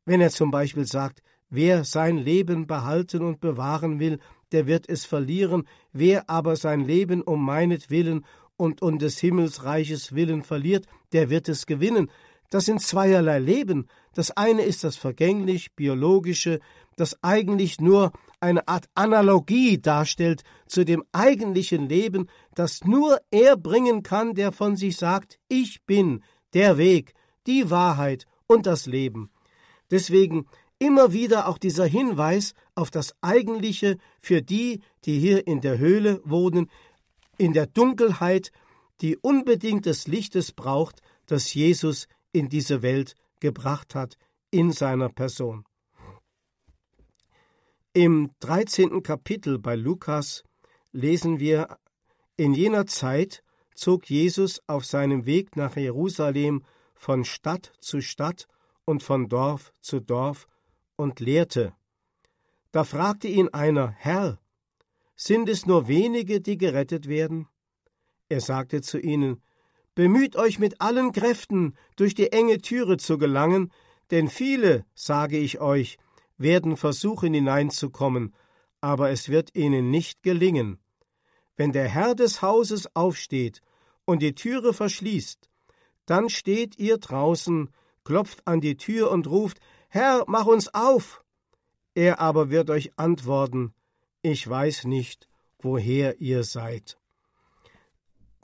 wenn 0.04 0.20
er 0.20 0.30
zum 0.30 0.50
Beispiel 0.50 0.86
sagt, 0.86 1.22
wer 1.48 1.84
sein 1.84 2.16
Leben 2.16 2.66
behalten 2.66 3.22
und 3.22 3.40
bewahren 3.40 4.00
will, 4.00 4.18
der 4.52 4.66
wird 4.66 4.88
es 4.88 5.04
verlieren, 5.04 5.66
wer 5.92 6.28
aber 6.28 6.56
sein 6.56 6.80
Leben 6.80 7.22
um 7.22 7.44
meinetwillen 7.44 8.24
und 8.56 8.82
um 8.82 8.98
des 8.98 9.18
Himmelsreiches 9.18 10.14
willen 10.14 10.42
verliert, 10.42 10.86
der 11.12 11.30
wird 11.30 11.48
es 11.48 11.66
gewinnen. 11.66 12.10
Das 12.50 12.66
sind 12.66 12.82
zweierlei 12.82 13.38
Leben. 13.38 13.86
Das 14.14 14.30
eine 14.32 14.62
ist 14.62 14.84
das 14.84 14.96
vergänglich 14.96 15.74
biologische, 15.74 16.60
das 16.96 17.22
eigentlich 17.22 17.80
nur 17.80 18.12
eine 18.40 18.66
Art 18.68 18.86
Analogie 18.94 19.80
darstellt 19.80 20.42
zu 20.66 20.84
dem 20.84 21.04
eigentlichen 21.12 21.88
Leben, 21.88 22.28
das 22.54 22.84
nur 22.84 23.18
er 23.30 23.56
bringen 23.56 24.02
kann, 24.02 24.34
der 24.34 24.52
von 24.52 24.76
sich 24.76 24.96
sagt, 24.96 25.38
ich 25.48 25.84
bin 25.84 26.22
der 26.52 26.76
Weg, 26.76 27.14
die 27.46 27.70
Wahrheit 27.70 28.26
und 28.46 28.66
das 28.66 28.86
Leben. 28.86 29.30
Deswegen 29.90 30.46
immer 30.78 31.12
wieder 31.12 31.48
auch 31.48 31.58
dieser 31.58 31.86
Hinweis 31.86 32.54
auf 32.74 32.90
das 32.90 33.14
Eigentliche 33.20 33.98
für 34.20 34.42
die, 34.42 34.82
die 35.04 35.18
hier 35.18 35.46
in 35.46 35.60
der 35.60 35.78
Höhle 35.78 36.20
wohnen, 36.24 36.68
in 37.38 37.52
der 37.52 37.66
Dunkelheit, 37.66 38.50
die 39.00 39.16
unbedingt 39.16 39.86
des 39.86 40.08
Lichtes 40.08 40.52
braucht, 40.52 41.00
das 41.26 41.54
Jesus 41.54 42.08
in 42.32 42.48
diese 42.48 42.82
Welt 42.82 43.14
gebracht 43.42 43.94
hat 43.94 44.16
in 44.50 44.72
seiner 44.72 45.10
Person. 45.10 45.64
Im 47.92 48.30
13. 48.40 49.02
Kapitel 49.02 49.58
bei 49.58 49.74
Lukas 49.74 50.44
lesen 50.92 51.40
wir, 51.40 51.76
in 52.36 52.54
jener 52.54 52.86
Zeit 52.86 53.42
zog 53.74 54.08
Jesus 54.08 54.62
auf 54.66 54.86
seinem 54.86 55.26
Weg 55.26 55.56
nach 55.56 55.76
Jerusalem 55.76 56.64
von 56.94 57.24
Stadt 57.24 57.72
zu 57.80 58.00
Stadt 58.00 58.46
und 58.84 59.02
von 59.02 59.28
Dorf 59.28 59.74
zu 59.80 60.00
Dorf 60.00 60.46
und 60.96 61.20
lehrte. 61.20 61.74
Da 62.70 62.84
fragte 62.84 63.28
ihn 63.28 63.48
einer, 63.48 63.90
Herr, 63.90 64.38
sind 65.16 65.48
es 65.48 65.66
nur 65.66 65.88
wenige, 65.88 66.40
die 66.40 66.56
gerettet 66.56 67.08
werden? 67.08 67.48
Er 68.28 68.40
sagte 68.40 68.80
zu 68.80 68.98
ihnen, 68.98 69.42
Bemüht 69.94 70.36
euch 70.36 70.58
mit 70.58 70.80
allen 70.80 71.12
Kräften, 71.12 71.76
durch 71.96 72.14
die 72.14 72.32
enge 72.32 72.58
Türe 72.62 72.96
zu 72.96 73.18
gelangen, 73.18 73.70
denn 74.10 74.28
viele, 74.28 74.86
sage 74.94 75.38
ich 75.38 75.60
euch, 75.60 75.98
werden 76.38 76.76
versuchen 76.76 77.34
hineinzukommen, 77.34 78.34
aber 78.80 79.10
es 79.10 79.28
wird 79.28 79.54
ihnen 79.54 79.90
nicht 79.90 80.22
gelingen. 80.22 80.78
Wenn 81.56 81.72
der 81.72 81.88
Herr 81.88 82.14
des 82.14 82.40
Hauses 82.40 82.94
aufsteht 82.96 83.60
und 84.04 84.22
die 84.22 84.34
Türe 84.34 84.72
verschließt, 84.72 85.50
dann 86.06 86.30
steht 86.30 86.78
ihr 86.78 86.98
draußen, 86.98 87.70
klopft 88.04 88.46
an 88.46 88.60
die 88.60 88.76
Tür 88.76 89.10
und 89.10 89.26
ruft 89.26 89.58
Herr, 89.88 90.24
mach 90.26 90.46
uns 90.46 90.72
auf. 90.72 91.22
Er 91.94 92.18
aber 92.18 92.48
wird 92.48 92.70
euch 92.70 92.92
antworten 92.96 93.74
Ich 94.22 94.48
weiß 94.48 94.84
nicht, 94.84 95.28
woher 95.58 96.20
ihr 96.20 96.44
seid. 96.44 96.98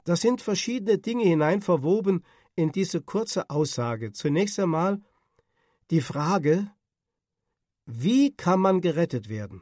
Da 0.03 0.15
sind 0.15 0.41
verschiedene 0.41 0.97
Dinge 0.97 1.23
hineinverwoben 1.23 2.23
in 2.55 2.71
diese 2.71 3.01
kurze 3.01 3.49
Aussage. 3.49 4.11
Zunächst 4.11 4.59
einmal 4.59 5.01
die 5.91 6.01
Frage, 6.01 6.71
wie 7.85 8.35
kann 8.35 8.59
man 8.59 8.81
gerettet 8.81 9.29
werden? 9.29 9.61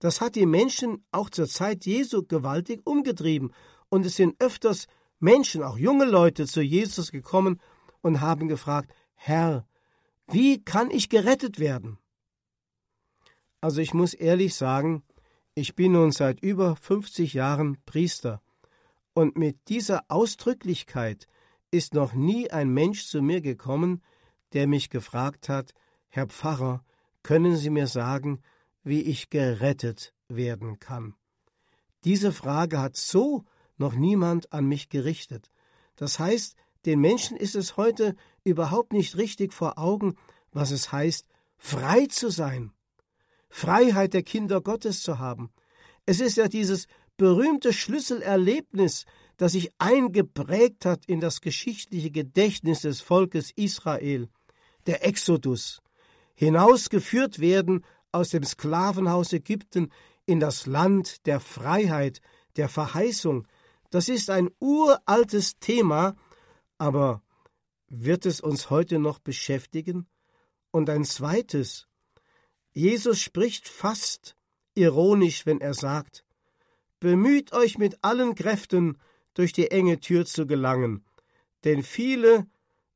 Das 0.00 0.20
hat 0.20 0.34
die 0.34 0.46
Menschen 0.46 1.04
auch 1.12 1.30
zur 1.30 1.46
Zeit 1.46 1.84
Jesu 1.84 2.22
gewaltig 2.22 2.80
umgetrieben. 2.84 3.52
Und 3.88 4.06
es 4.06 4.16
sind 4.16 4.34
öfters 4.42 4.86
Menschen, 5.18 5.62
auch 5.62 5.76
junge 5.76 6.06
Leute, 6.06 6.46
zu 6.46 6.62
Jesus 6.62 7.12
gekommen 7.12 7.60
und 8.00 8.20
haben 8.20 8.48
gefragt, 8.48 8.92
Herr, 9.14 9.66
wie 10.26 10.64
kann 10.64 10.90
ich 10.90 11.08
gerettet 11.08 11.58
werden? 11.58 11.98
Also 13.60 13.80
ich 13.82 13.92
muss 13.92 14.14
ehrlich 14.14 14.54
sagen, 14.54 15.02
ich 15.54 15.74
bin 15.74 15.92
nun 15.92 16.12
seit 16.12 16.40
über 16.42 16.76
50 16.76 17.34
Jahren 17.34 17.76
Priester, 17.84 18.40
und 19.14 19.36
mit 19.36 19.68
dieser 19.68 20.04
Ausdrücklichkeit 20.08 21.26
ist 21.70 21.94
noch 21.94 22.12
nie 22.12 22.50
ein 22.50 22.70
Mensch 22.70 23.06
zu 23.06 23.22
mir 23.22 23.40
gekommen, 23.40 24.02
der 24.52 24.66
mich 24.66 24.90
gefragt 24.90 25.48
hat, 25.48 25.72
Herr 26.08 26.26
Pfarrer, 26.26 26.84
können 27.22 27.56
Sie 27.56 27.70
mir 27.70 27.86
sagen, 27.86 28.40
wie 28.82 29.02
ich 29.02 29.30
gerettet 29.30 30.14
werden 30.28 30.78
kann? 30.78 31.14
Diese 32.04 32.32
Frage 32.32 32.80
hat 32.80 32.96
so 32.96 33.44
noch 33.76 33.94
niemand 33.94 34.52
an 34.52 34.66
mich 34.66 34.88
gerichtet. 34.88 35.50
Das 35.96 36.18
heißt, 36.18 36.56
den 36.86 37.00
Menschen 37.00 37.36
ist 37.36 37.54
es 37.54 37.76
heute 37.76 38.16
überhaupt 38.42 38.92
nicht 38.92 39.16
richtig 39.16 39.52
vor 39.52 39.78
Augen, 39.78 40.16
was 40.50 40.70
es 40.70 40.92
heißt, 40.92 41.26
frei 41.56 42.06
zu 42.06 42.30
sein, 42.30 42.72
Freiheit 43.50 44.14
der 44.14 44.22
Kinder 44.22 44.60
Gottes 44.60 45.02
zu 45.02 45.18
haben. 45.18 45.50
Es 46.06 46.20
ist 46.20 46.36
ja 46.36 46.48
dieses 46.48 46.86
berühmte 47.20 47.74
Schlüsselerlebnis, 47.74 49.04
das 49.36 49.52
sich 49.52 49.70
eingeprägt 49.76 50.86
hat 50.86 51.04
in 51.04 51.20
das 51.20 51.42
geschichtliche 51.42 52.10
Gedächtnis 52.10 52.80
des 52.80 53.02
Volkes 53.02 53.50
Israel, 53.50 54.30
der 54.86 55.06
Exodus, 55.06 55.82
hinausgeführt 56.34 57.38
werden 57.38 57.84
aus 58.10 58.30
dem 58.30 58.42
Sklavenhaus 58.42 59.34
Ägypten 59.34 59.92
in 60.24 60.40
das 60.40 60.64
Land 60.64 61.26
der 61.26 61.40
Freiheit, 61.40 62.22
der 62.56 62.70
Verheißung. 62.70 63.46
Das 63.90 64.08
ist 64.08 64.30
ein 64.30 64.48
uraltes 64.58 65.58
Thema, 65.58 66.16
aber 66.78 67.22
wird 67.88 68.24
es 68.24 68.40
uns 68.40 68.70
heute 68.70 68.98
noch 68.98 69.18
beschäftigen? 69.18 70.06
Und 70.70 70.88
ein 70.88 71.04
zweites. 71.04 71.86
Jesus 72.72 73.20
spricht 73.20 73.68
fast 73.68 74.36
ironisch, 74.74 75.44
wenn 75.44 75.60
er 75.60 75.74
sagt, 75.74 76.24
Bemüht 77.00 77.52
euch 77.52 77.78
mit 77.78 77.98
allen 78.02 78.34
Kräften, 78.34 78.98
durch 79.34 79.52
die 79.52 79.70
enge 79.70 80.00
Tür 80.00 80.26
zu 80.26 80.46
gelangen, 80.46 81.04
denn 81.64 81.82
viele 81.82 82.46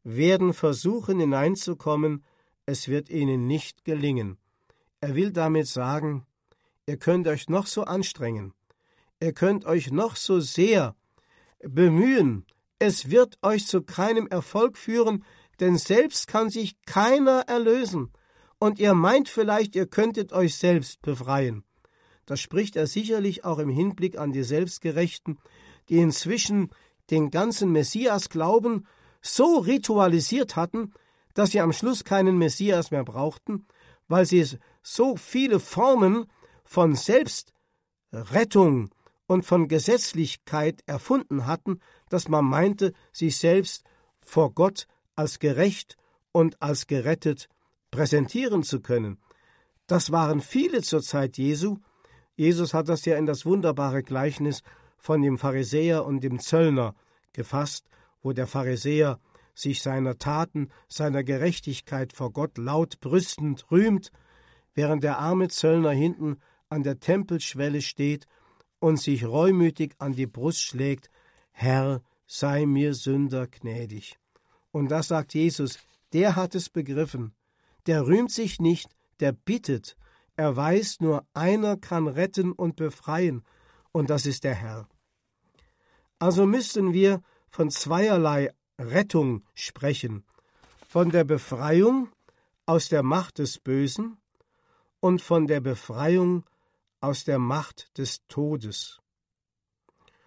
werden 0.03 0.53
versuchen 0.53 1.21
hineinzukommen, 1.21 2.25
es 2.67 2.89
wird 2.89 3.09
ihnen 3.09 3.47
nicht 3.47 3.85
gelingen. 3.85 4.39
Er 5.01 5.15
will 5.15 5.33
damit 5.33 5.67
sagen, 5.67 6.27
ihr 6.87 6.99
könnt 6.99 7.27
euch 7.29 7.49
noch 7.49 7.67
so 7.67 7.85
anstrengen, 7.85 8.53
ihr 9.21 9.33
könnt 9.33 9.65
euch 9.65 9.91
noch 9.91 10.17
so 10.17 10.41
sehr 10.41 10.95
bemühen, 11.61 12.45
es 12.79 13.11
wird 13.11 13.39
euch 13.43 13.67
zu 13.67 13.83
keinem 13.83 14.27
Erfolg 14.27 14.77
führen, 14.77 15.25
denn 15.61 15.79
selbst 15.79 16.27
kann 16.27 16.51
sich 16.51 16.77
keiner 16.85 17.45
erlösen, 17.47 18.13
und 18.59 18.79
ihr 18.79 18.95
meint 18.95 19.29
vielleicht, 19.29 19.77
ihr 19.77 19.87
könntet 19.87 20.33
euch 20.33 20.57
selbst 20.57 21.01
befreien. 21.03 21.65
Das 22.27 22.41
spricht 22.41 22.77
er 22.77 22.87
sicherlich 22.87 23.45
auch 23.45 23.59
im 23.59 23.69
Hinblick 23.69 24.19
an 24.19 24.33
die 24.33 24.43
Selbstgerechten, 24.43 25.39
die 25.89 25.99
inzwischen 25.99 26.71
den 27.11 27.31
ganzen 27.31 27.71
Messias 27.73 28.29
glauben, 28.29 28.87
so 29.21 29.59
ritualisiert 29.59 30.57
hatten, 30.57 30.93
dass 31.35 31.51
sie 31.51 31.61
am 31.61 31.73
Schluss 31.73 32.05
keinen 32.05 32.39
Messias 32.39 32.91
mehr 32.91 33.05
brauchten, 33.05 33.67
weil 34.09 34.27
sie 34.27 34.47
so 34.83 35.17
viele 35.17 35.61
Formen 35.61 36.27
von 36.65 36.95
Selbstrettung 36.95 38.91
und 39.27 39.45
von 39.45 39.69
Gesetzlichkeit 39.69 40.83
erfunden 40.87 41.47
hatten, 41.47 41.81
dass 42.09 42.29
man 42.29 42.45
meinte, 42.45 42.93
sich 43.13 43.39
selbst 43.39 43.85
vor 44.21 44.53
Gott 44.53 44.87
als 45.17 45.39
gerecht 45.39 45.97
und 46.33 46.61
als 46.61 46.87
gerettet 46.87 47.49
präsentieren 47.91 48.63
zu 48.63 48.81
können. 48.81 49.19
Das 49.87 50.11
waren 50.11 50.41
viele 50.41 50.83
zur 50.83 51.03
Zeit 51.03 51.39
Jesu. 51.39 51.79
Jesus 52.37 52.75
hat 52.75 52.89
das 52.89 53.05
ja 53.05 53.17
in 53.17 53.27
das 53.27 53.47
wunderbare 53.47 54.03
Gleichnis 54.03 54.63
von 54.99 55.23
dem 55.23 55.39
Pharisäer 55.39 56.05
und 56.05 56.23
dem 56.23 56.41
Zöllner 56.41 56.95
gefasst, 57.33 57.87
wo 58.23 58.33
der 58.33 58.47
Pharisäer 58.47 59.21
sich 59.55 59.83
seiner 59.83 60.19
Taten, 60.19 60.71
seiner 60.89 61.23
Gerechtigkeit 61.23 62.13
vor 62.13 62.33
Gott 62.33 62.59
laut 62.59 63.01
brüstend 63.01 63.71
rühmt, 63.71 64.11
während 64.75 65.05
der 65.05 65.19
arme 65.19 65.49
Zöllner 65.49 65.93
hinten 65.93 66.39
an 66.69 66.83
der 66.83 66.99
Tempelschwelle 66.99 67.83
steht 67.83 68.27
und 68.81 69.01
sich 69.01 69.25
reumütig 69.25 69.95
an 69.99 70.13
die 70.13 70.27
Brust 70.27 70.61
schlägt, 70.61 71.11
Herr, 71.53 72.03
sei 72.27 72.67
mir 72.67 72.95
Sünder 72.95 73.47
gnädig. 73.47 74.19
Und 74.73 74.91
das 74.91 75.09
sagt 75.09 75.35
Jesus, 75.35 75.79
der 76.13 76.35
hat 76.35 76.55
es 76.55 76.69
begriffen, 76.69 77.33
der 77.87 78.07
rühmt 78.07 78.33
sich 78.33 78.61
nicht, 78.61 78.89
der 79.21 79.33
bittet, 79.33 79.97
er 80.37 80.57
weiß 80.57 81.01
nur, 81.01 81.27
einer 81.35 81.77
kann 81.77 82.07
retten 82.09 82.53
und 82.53 82.77
befreien, 82.77 83.45
und 83.93 84.11
das 84.11 84.27
ist 84.27 84.45
der 84.45 84.55
Herr. 84.55 84.89
Also 86.19 86.47
müssten 86.47 86.93
wir 86.93 87.23
von 87.49 87.71
zweierlei 87.71 88.53
Rettung 88.79 89.45
sprechen, 89.55 90.25
von 90.89 91.11
der 91.11 91.25
Befreiung 91.25 92.09
aus 92.67 92.89
der 92.89 93.03
Macht 93.03 93.39
des 93.39 93.59
Bösen 93.59 94.17
und 95.01 95.21
von 95.21 95.47
der 95.47 95.61
Befreiung 95.61 96.45
aus 97.01 97.25
der 97.25 97.39
Macht 97.39 97.97
des 97.99 98.27
Todes. 98.27 99.01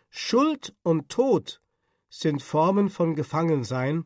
Schuld 0.10 0.76
und 0.84 1.10
Tod 1.10 1.62
sind 2.10 2.41
Formen 2.41 2.89
von 2.89 3.15
Gefangensein, 3.15 4.06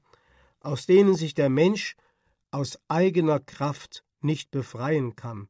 aus 0.62 0.86
denen 0.86 1.16
sich 1.16 1.34
der 1.34 1.50
Mensch 1.50 1.96
aus 2.52 2.80
eigener 2.88 3.40
Kraft 3.40 4.04
nicht 4.22 4.52
befreien 4.52 5.16
kann. 5.16 5.48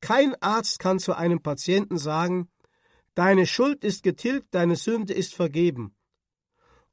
Kein 0.00 0.34
Arzt 0.40 0.78
kann 0.78 0.98
zu 0.98 1.14
einem 1.14 1.40
Patienten 1.42 1.98
sagen, 1.98 2.48
Deine 3.18 3.46
Schuld 3.46 3.82
ist 3.82 4.04
getilgt, 4.04 4.54
deine 4.54 4.76
Sünde 4.76 5.12
ist 5.12 5.34
vergeben. 5.34 5.92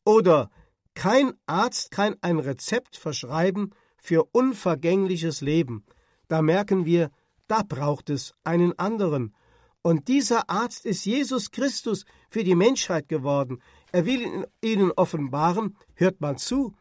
Oder 0.04 0.50
kein 0.96 1.34
Arzt 1.46 1.92
kann 1.92 2.16
ein 2.22 2.40
Rezept 2.40 2.96
verschreiben 2.96 3.76
für 4.02 4.24
unvergängliches 4.32 5.42
Leben. 5.42 5.86
Da 6.28 6.42
merken 6.42 6.88
wir, 6.88 7.12
da 7.46 7.62
braucht 7.62 8.10
es 8.10 8.34
einen 8.44 8.74
anderen. 8.80 9.36
Und 9.84 10.08
dieser 10.08 10.50
Arzt 10.50 10.88
ist 10.88 11.06
Jesus 11.06 11.52
Christus 11.52 12.06
für 12.28 12.44
die 12.44 12.56
Menschheit 12.56 13.08
geworden. 13.08 13.62
Er 13.92 14.08
will 14.08 14.48
ihnen 14.62 14.92
offenbaren, 14.94 15.78
hört 15.94 16.22
mal 16.22 16.40
zu, 16.40 16.74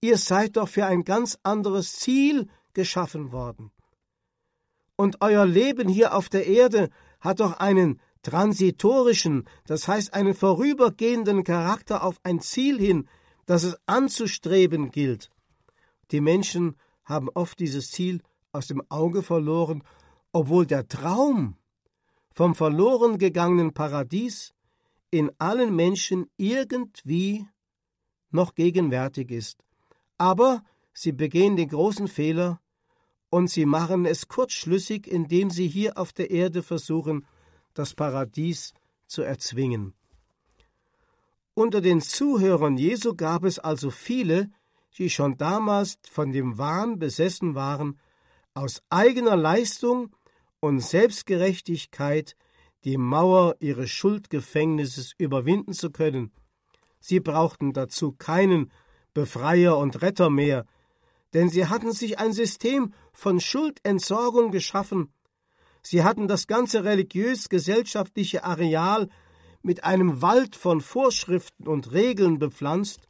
ihr 0.00 0.16
seid 0.16 0.56
doch 0.56 0.70
für 0.70 0.86
ein 0.86 1.04
ganz 1.04 1.38
anderes 1.42 1.92
Ziel 1.96 2.48
geschaffen 2.72 3.32
worden. 3.32 3.70
Und 4.96 5.20
euer 5.20 5.46
Leben 5.46 5.88
hier 5.88 6.14
auf 6.14 6.28
der 6.28 6.46
Erde 6.46 6.90
hat 7.20 7.40
doch 7.40 7.54
einen 7.54 8.00
transitorischen, 8.22 9.48
das 9.66 9.88
heißt 9.88 10.14
einen 10.14 10.34
vorübergehenden 10.34 11.44
Charakter 11.44 12.04
auf 12.04 12.20
ein 12.22 12.40
Ziel 12.40 12.78
hin, 12.78 13.08
das 13.46 13.64
es 13.64 13.76
anzustreben 13.86 14.90
gilt. 14.90 15.30
Die 16.10 16.20
Menschen 16.20 16.76
haben 17.04 17.28
oft 17.34 17.58
dieses 17.58 17.90
Ziel 17.90 18.22
aus 18.52 18.66
dem 18.66 18.82
Auge 18.90 19.22
verloren, 19.22 19.82
obwohl 20.32 20.66
der 20.66 20.86
Traum 20.86 21.56
vom 22.32 22.54
verloren 22.54 23.18
gegangenen 23.18 23.74
Paradies 23.74 24.54
in 25.10 25.30
allen 25.38 25.74
Menschen 25.74 26.30
irgendwie 26.36 27.46
noch 28.30 28.54
gegenwärtig 28.54 29.30
ist. 29.30 29.62
Aber 30.16 30.62
sie 30.94 31.12
begehen 31.12 31.56
den 31.56 31.68
großen 31.68 32.08
Fehler 32.08 32.60
und 33.32 33.48
sie 33.48 33.64
machen 33.64 34.04
es 34.04 34.28
kurzschlüssig, 34.28 35.06
indem 35.06 35.48
sie 35.48 35.66
hier 35.66 35.96
auf 35.96 36.12
der 36.12 36.30
Erde 36.30 36.62
versuchen, 36.62 37.26
das 37.72 37.94
Paradies 37.94 38.74
zu 39.06 39.22
erzwingen. 39.22 39.94
Unter 41.54 41.80
den 41.80 42.02
Zuhörern 42.02 42.76
Jesu 42.76 43.14
gab 43.14 43.44
es 43.44 43.58
also 43.58 43.90
viele, 43.90 44.50
die 44.98 45.08
schon 45.08 45.38
damals 45.38 45.96
von 46.10 46.30
dem 46.30 46.58
Wahn 46.58 46.98
besessen 46.98 47.54
waren, 47.54 47.98
aus 48.52 48.82
eigener 48.90 49.36
Leistung 49.36 50.14
und 50.60 50.80
Selbstgerechtigkeit 50.80 52.36
die 52.84 52.98
Mauer 52.98 53.56
ihres 53.60 53.88
Schuldgefängnisses 53.88 55.14
überwinden 55.16 55.72
zu 55.72 55.90
können. 55.90 56.32
Sie 57.00 57.20
brauchten 57.20 57.72
dazu 57.72 58.12
keinen 58.12 58.70
Befreier 59.14 59.78
und 59.78 60.02
Retter 60.02 60.28
mehr, 60.28 60.66
denn 61.34 61.48
sie 61.48 61.66
hatten 61.66 61.92
sich 61.92 62.18
ein 62.18 62.32
System 62.32 62.92
von 63.12 63.40
Schuldentsorgung 63.40 64.50
geschaffen, 64.50 65.12
Sie 65.82 66.04
hatten 66.04 66.28
das 66.28 66.46
ganze 66.46 66.84
religiös-gesellschaftliche 66.84 68.44
Areal 68.44 69.08
mit 69.62 69.84
einem 69.84 70.22
Wald 70.22 70.54
von 70.54 70.80
Vorschriften 70.80 71.66
und 71.66 71.92
Regeln 71.92 72.38
bepflanzt, 72.38 73.08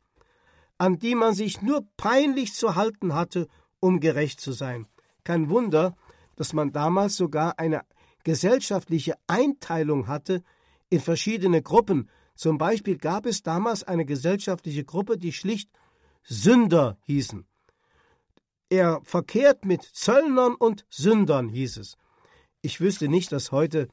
an 0.78 0.98
die 0.98 1.14
man 1.14 1.34
sich 1.34 1.60
nur 1.60 1.86
peinlich 1.96 2.54
zu 2.54 2.74
halten 2.74 3.14
hatte, 3.14 3.46
um 3.78 4.00
gerecht 4.00 4.40
zu 4.40 4.52
sein. 4.52 4.86
Kein 5.22 5.50
Wunder, 5.50 5.94
dass 6.36 6.54
man 6.54 6.72
damals 6.72 7.16
sogar 7.16 7.58
eine 7.58 7.82
gesellschaftliche 8.24 9.14
Einteilung 9.26 10.08
hatte 10.08 10.42
in 10.88 11.00
verschiedene 11.00 11.62
Gruppen, 11.62 12.08
Zum 12.34 12.56
Beispiel 12.56 12.96
gab 12.96 13.26
es 13.26 13.42
damals 13.42 13.84
eine 13.84 14.06
gesellschaftliche 14.06 14.84
Gruppe, 14.84 15.18
die 15.18 15.32
schlicht 15.32 15.70
Sünder 16.24 16.96
hießen. 17.04 17.46
Er 18.72 19.02
verkehrt 19.04 19.66
mit 19.66 19.82
Zöllnern 19.82 20.54
und 20.54 20.86
Sündern, 20.88 21.50
hieß 21.50 21.76
es. 21.76 21.98
Ich 22.62 22.80
wüsste 22.80 23.06
nicht, 23.06 23.30
dass 23.30 23.52
heute 23.52 23.88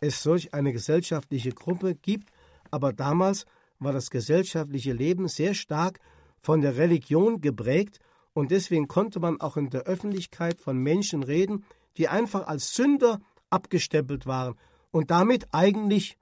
es 0.00 0.22
solch 0.22 0.54
eine 0.54 0.72
gesellschaftliche 0.72 1.50
Gruppe 1.50 1.96
gibt, 1.96 2.30
aber 2.70 2.92
damals 2.92 3.44
war 3.80 3.92
das 3.92 4.08
gesellschaftliche 4.08 4.92
Leben 4.92 5.26
sehr 5.26 5.52
stark 5.52 5.98
von 6.40 6.60
der 6.60 6.76
Religion 6.76 7.40
geprägt 7.40 7.98
und 8.32 8.52
deswegen 8.52 8.86
konnte 8.86 9.18
man 9.18 9.40
auch 9.40 9.56
in 9.56 9.68
der 9.68 9.82
Öffentlichkeit 9.82 10.60
von 10.60 10.78
Menschen 10.78 11.24
reden, 11.24 11.64
die 11.96 12.06
einfach 12.06 12.46
als 12.46 12.72
Sünder 12.72 13.18
abgestempelt 13.50 14.26
waren 14.26 14.54
und 14.92 15.10
damit 15.10 15.48
eigentlich 15.50 16.18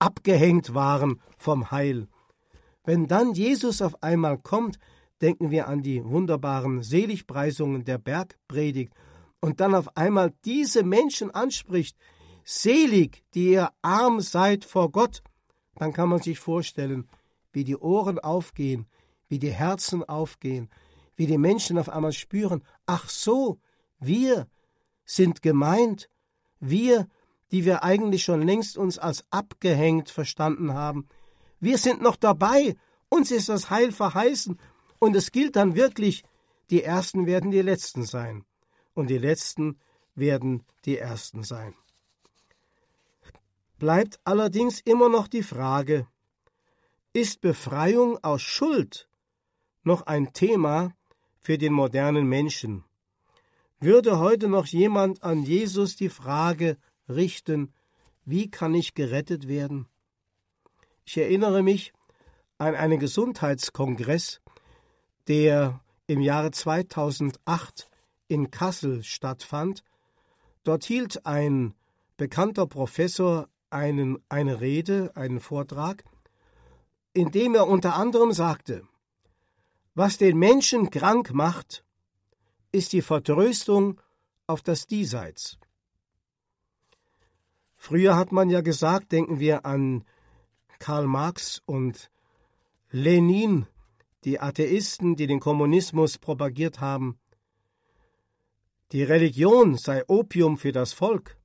abgehängt 0.00 0.74
waren 0.74 1.20
vom 1.38 1.70
Heil. 1.70 2.08
Wenn 2.82 3.06
dann 3.06 3.32
Jesus 3.32 3.80
auf 3.80 4.02
einmal 4.02 4.38
kommt, 4.38 4.80
denken 5.20 5.50
wir 5.50 5.68
an 5.68 5.82
die 5.82 6.04
wunderbaren 6.04 6.82
Seligpreisungen 6.82 7.84
der 7.84 7.98
Bergpredigt. 7.98 8.92
Und 9.40 9.60
dann 9.60 9.74
auf 9.74 9.96
einmal 9.96 10.32
diese 10.44 10.82
Menschen 10.82 11.30
anspricht, 11.30 11.96
selig, 12.44 13.22
die 13.34 13.52
ihr 13.52 13.70
arm 13.82 14.20
seid 14.20 14.64
vor 14.64 14.90
Gott, 14.90 15.22
dann 15.76 15.92
kann 15.92 16.08
man 16.08 16.20
sich 16.20 16.38
vorstellen, 16.38 17.08
wie 17.52 17.64
die 17.64 17.76
Ohren 17.76 18.18
aufgehen, 18.18 18.86
wie 19.28 19.38
die 19.38 19.50
Herzen 19.50 20.04
aufgehen, 20.04 20.68
wie 21.16 21.26
die 21.26 21.38
Menschen 21.38 21.78
auf 21.78 21.88
einmal 21.88 22.12
spüren, 22.12 22.62
ach 22.86 23.08
so, 23.08 23.58
wir 23.98 24.46
sind 25.04 25.42
gemeint, 25.42 26.08
wir, 26.60 27.06
die 27.50 27.64
wir 27.64 27.82
eigentlich 27.82 28.24
schon 28.24 28.42
längst 28.42 28.76
uns 28.76 28.98
als 28.98 29.24
abgehängt 29.30 30.10
verstanden 30.10 30.74
haben, 30.74 31.06
wir 31.60 31.78
sind 31.78 32.02
noch 32.02 32.16
dabei, 32.16 32.76
uns 33.08 33.30
ist 33.30 33.48
das 33.48 33.70
Heil 33.70 33.92
verheißen, 33.92 34.58
und 35.04 35.14
es 35.14 35.32
gilt 35.32 35.56
dann 35.56 35.74
wirklich, 35.74 36.24
die 36.70 36.82
Ersten 36.82 37.26
werden 37.26 37.50
die 37.50 37.62
Letzten 37.62 38.04
sein, 38.04 38.44
und 38.94 39.10
die 39.10 39.18
Letzten 39.18 39.78
werden 40.14 40.64
die 40.86 40.96
Ersten 40.96 41.42
sein. 41.42 41.74
Bleibt 43.78 44.18
allerdings 44.24 44.80
immer 44.80 45.08
noch 45.08 45.28
die 45.28 45.42
Frage, 45.42 46.06
ist 47.12 47.42
Befreiung 47.42 48.18
aus 48.24 48.42
Schuld 48.42 49.08
noch 49.82 50.02
ein 50.06 50.32
Thema 50.32 50.94
für 51.38 51.58
den 51.58 51.74
modernen 51.74 52.26
Menschen? 52.26 52.84
Würde 53.80 54.18
heute 54.18 54.48
noch 54.48 54.66
jemand 54.66 55.22
an 55.22 55.42
Jesus 55.42 55.96
die 55.96 56.08
Frage 56.08 56.78
richten, 57.08 57.74
wie 58.24 58.50
kann 58.50 58.74
ich 58.74 58.94
gerettet 58.94 59.48
werden? 59.48 59.86
Ich 61.04 61.18
erinnere 61.18 61.62
mich 61.62 61.92
an 62.56 62.74
einen 62.74 62.98
Gesundheitskongress, 62.98 64.40
der 65.28 65.80
im 66.06 66.20
Jahre 66.20 66.50
2008 66.50 67.88
in 68.28 68.50
Kassel 68.50 69.02
stattfand. 69.02 69.82
Dort 70.62 70.84
hielt 70.84 71.26
ein 71.26 71.74
bekannter 72.16 72.66
Professor 72.66 73.48
einen, 73.70 74.18
eine 74.28 74.60
Rede, 74.60 75.12
einen 75.14 75.40
Vortrag, 75.40 76.04
in 77.12 77.30
dem 77.30 77.54
er 77.54 77.66
unter 77.66 77.94
anderem 77.94 78.32
sagte, 78.32 78.86
was 79.94 80.18
den 80.18 80.38
Menschen 80.38 80.90
krank 80.90 81.32
macht, 81.32 81.84
ist 82.72 82.92
die 82.92 83.02
Vertröstung 83.02 84.00
auf 84.46 84.62
das 84.62 84.86
Diesseits. 84.86 85.58
Früher 87.76 88.16
hat 88.16 88.32
man 88.32 88.50
ja 88.50 88.60
gesagt, 88.60 89.12
denken 89.12 89.38
wir 89.38 89.64
an 89.64 90.04
Karl 90.78 91.06
Marx 91.06 91.62
und 91.66 92.10
Lenin, 92.90 93.66
die 94.24 94.40
Atheisten, 94.40 95.16
die 95.16 95.26
den 95.26 95.40
Kommunismus 95.40 96.18
propagiert 96.18 96.80
haben, 96.80 97.18
die 98.92 99.02
Religion 99.02 99.76
sei 99.76 100.04
Opium 100.06 100.56
für 100.56 100.72
das 100.72 100.92
Volk 100.92 101.36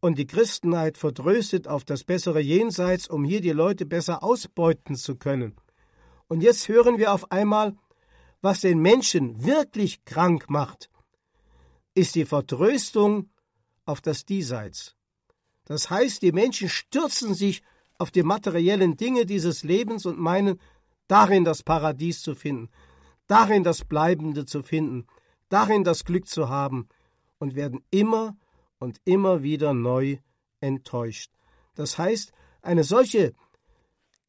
und 0.00 0.18
die 0.18 0.26
Christenheit 0.26 0.98
vertröstet 0.98 1.68
auf 1.68 1.84
das 1.84 2.04
bessere 2.04 2.40
Jenseits, 2.40 3.08
um 3.08 3.24
hier 3.24 3.40
die 3.40 3.50
Leute 3.50 3.86
besser 3.86 4.22
ausbeuten 4.22 4.96
zu 4.96 5.16
können. 5.16 5.56
Und 6.26 6.42
jetzt 6.42 6.68
hören 6.68 6.98
wir 6.98 7.12
auf 7.12 7.30
einmal, 7.30 7.76
was 8.40 8.60
den 8.60 8.80
Menschen 8.80 9.44
wirklich 9.44 10.04
krank 10.04 10.50
macht, 10.50 10.90
ist 11.94 12.14
die 12.14 12.24
Vertröstung 12.24 13.30
auf 13.84 14.00
das 14.00 14.24
Diesseits. 14.24 14.94
Das 15.64 15.90
heißt, 15.90 16.22
die 16.22 16.32
Menschen 16.32 16.68
stürzen 16.68 17.34
sich 17.34 17.62
auf 17.98 18.10
die 18.10 18.22
materiellen 18.22 18.96
Dinge 18.96 19.24
dieses 19.24 19.62
Lebens 19.62 20.04
und 20.04 20.18
meinen, 20.18 20.60
darin 21.08 21.44
das 21.44 21.62
Paradies 21.62 22.22
zu 22.22 22.34
finden, 22.34 22.70
darin 23.26 23.64
das 23.64 23.84
Bleibende 23.84 24.46
zu 24.46 24.62
finden, 24.62 25.06
darin 25.48 25.84
das 25.84 26.04
Glück 26.04 26.26
zu 26.28 26.48
haben 26.48 26.88
und 27.38 27.54
werden 27.54 27.84
immer 27.90 28.36
und 28.78 29.00
immer 29.04 29.42
wieder 29.42 29.74
neu 29.74 30.18
enttäuscht. 30.60 31.30
Das 31.74 31.98
heißt, 31.98 32.32
eine 32.62 32.84
solche 32.84 33.32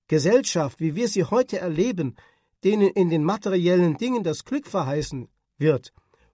Gesellschaft, 0.08 0.80
wie 0.80 0.96
wir 0.96 1.08
sie 1.08 1.24
heute 1.24 1.60
erleben, 1.60 2.16
denen 2.64 2.90
in 2.90 3.10
den 3.10 3.24
materiellen 3.24 3.98
Dingen 3.98 4.24
das 4.24 4.44
Glück 4.44 4.68
verheißen 4.68 5.30
wird, 5.58 5.94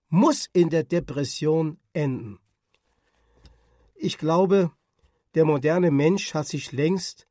muss 0.10 0.48
in 0.54 0.70
der 0.70 0.84
Depression 0.84 1.78
enden. 1.94 2.40
Ich 3.96 4.18
glaube, 4.18 4.72
der 5.36 5.46
moderne 5.46 5.92
Mensch 5.92 6.34
hat 6.34 6.48
sich 6.48 6.72
längst 6.72 7.28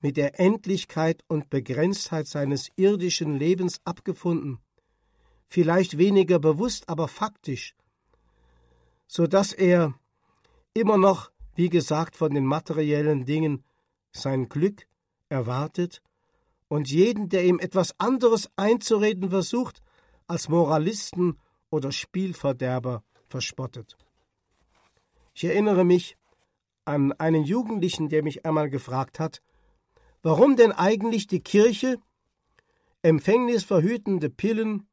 mit 0.00 0.16
der 0.16 0.38
Endlichkeit 0.38 1.22
und 1.28 1.50
Begrenztheit 1.50 2.26
seines 2.26 2.70
irdischen 2.76 3.36
Lebens 3.36 3.80
abgefunden, 3.84 4.58
vielleicht 5.46 5.98
weniger 5.98 6.38
bewusst, 6.38 6.88
aber 6.88 7.08
faktisch, 7.08 7.74
so 9.06 9.26
dass 9.26 9.52
er 9.52 9.94
immer 10.74 10.98
noch, 10.98 11.30
wie 11.54 11.70
gesagt, 11.70 12.16
von 12.16 12.34
den 12.34 12.44
materiellen 12.44 13.24
Dingen 13.24 13.64
sein 14.12 14.48
Glück 14.48 14.86
erwartet 15.28 16.02
und 16.68 16.90
jeden, 16.90 17.28
der 17.28 17.44
ihm 17.44 17.58
etwas 17.58 17.98
anderes 17.98 18.50
einzureden 18.56 19.30
versucht, 19.30 19.80
als 20.26 20.48
Moralisten 20.48 21.38
oder 21.70 21.92
Spielverderber 21.92 23.02
verspottet. 23.28 23.96
Ich 25.34 25.44
erinnere 25.44 25.84
mich 25.84 26.16
an 26.84 27.12
einen 27.12 27.44
Jugendlichen, 27.44 28.08
der 28.08 28.22
mich 28.22 28.46
einmal 28.46 28.70
gefragt 28.70 29.18
hat, 29.18 29.42
warum 30.26 30.56
denn 30.56 30.72
eigentlich 30.72 31.28
die 31.28 31.38
Kirche 31.38 32.00
empfängnisverhütende 33.02 34.28
Pillen 34.28 34.88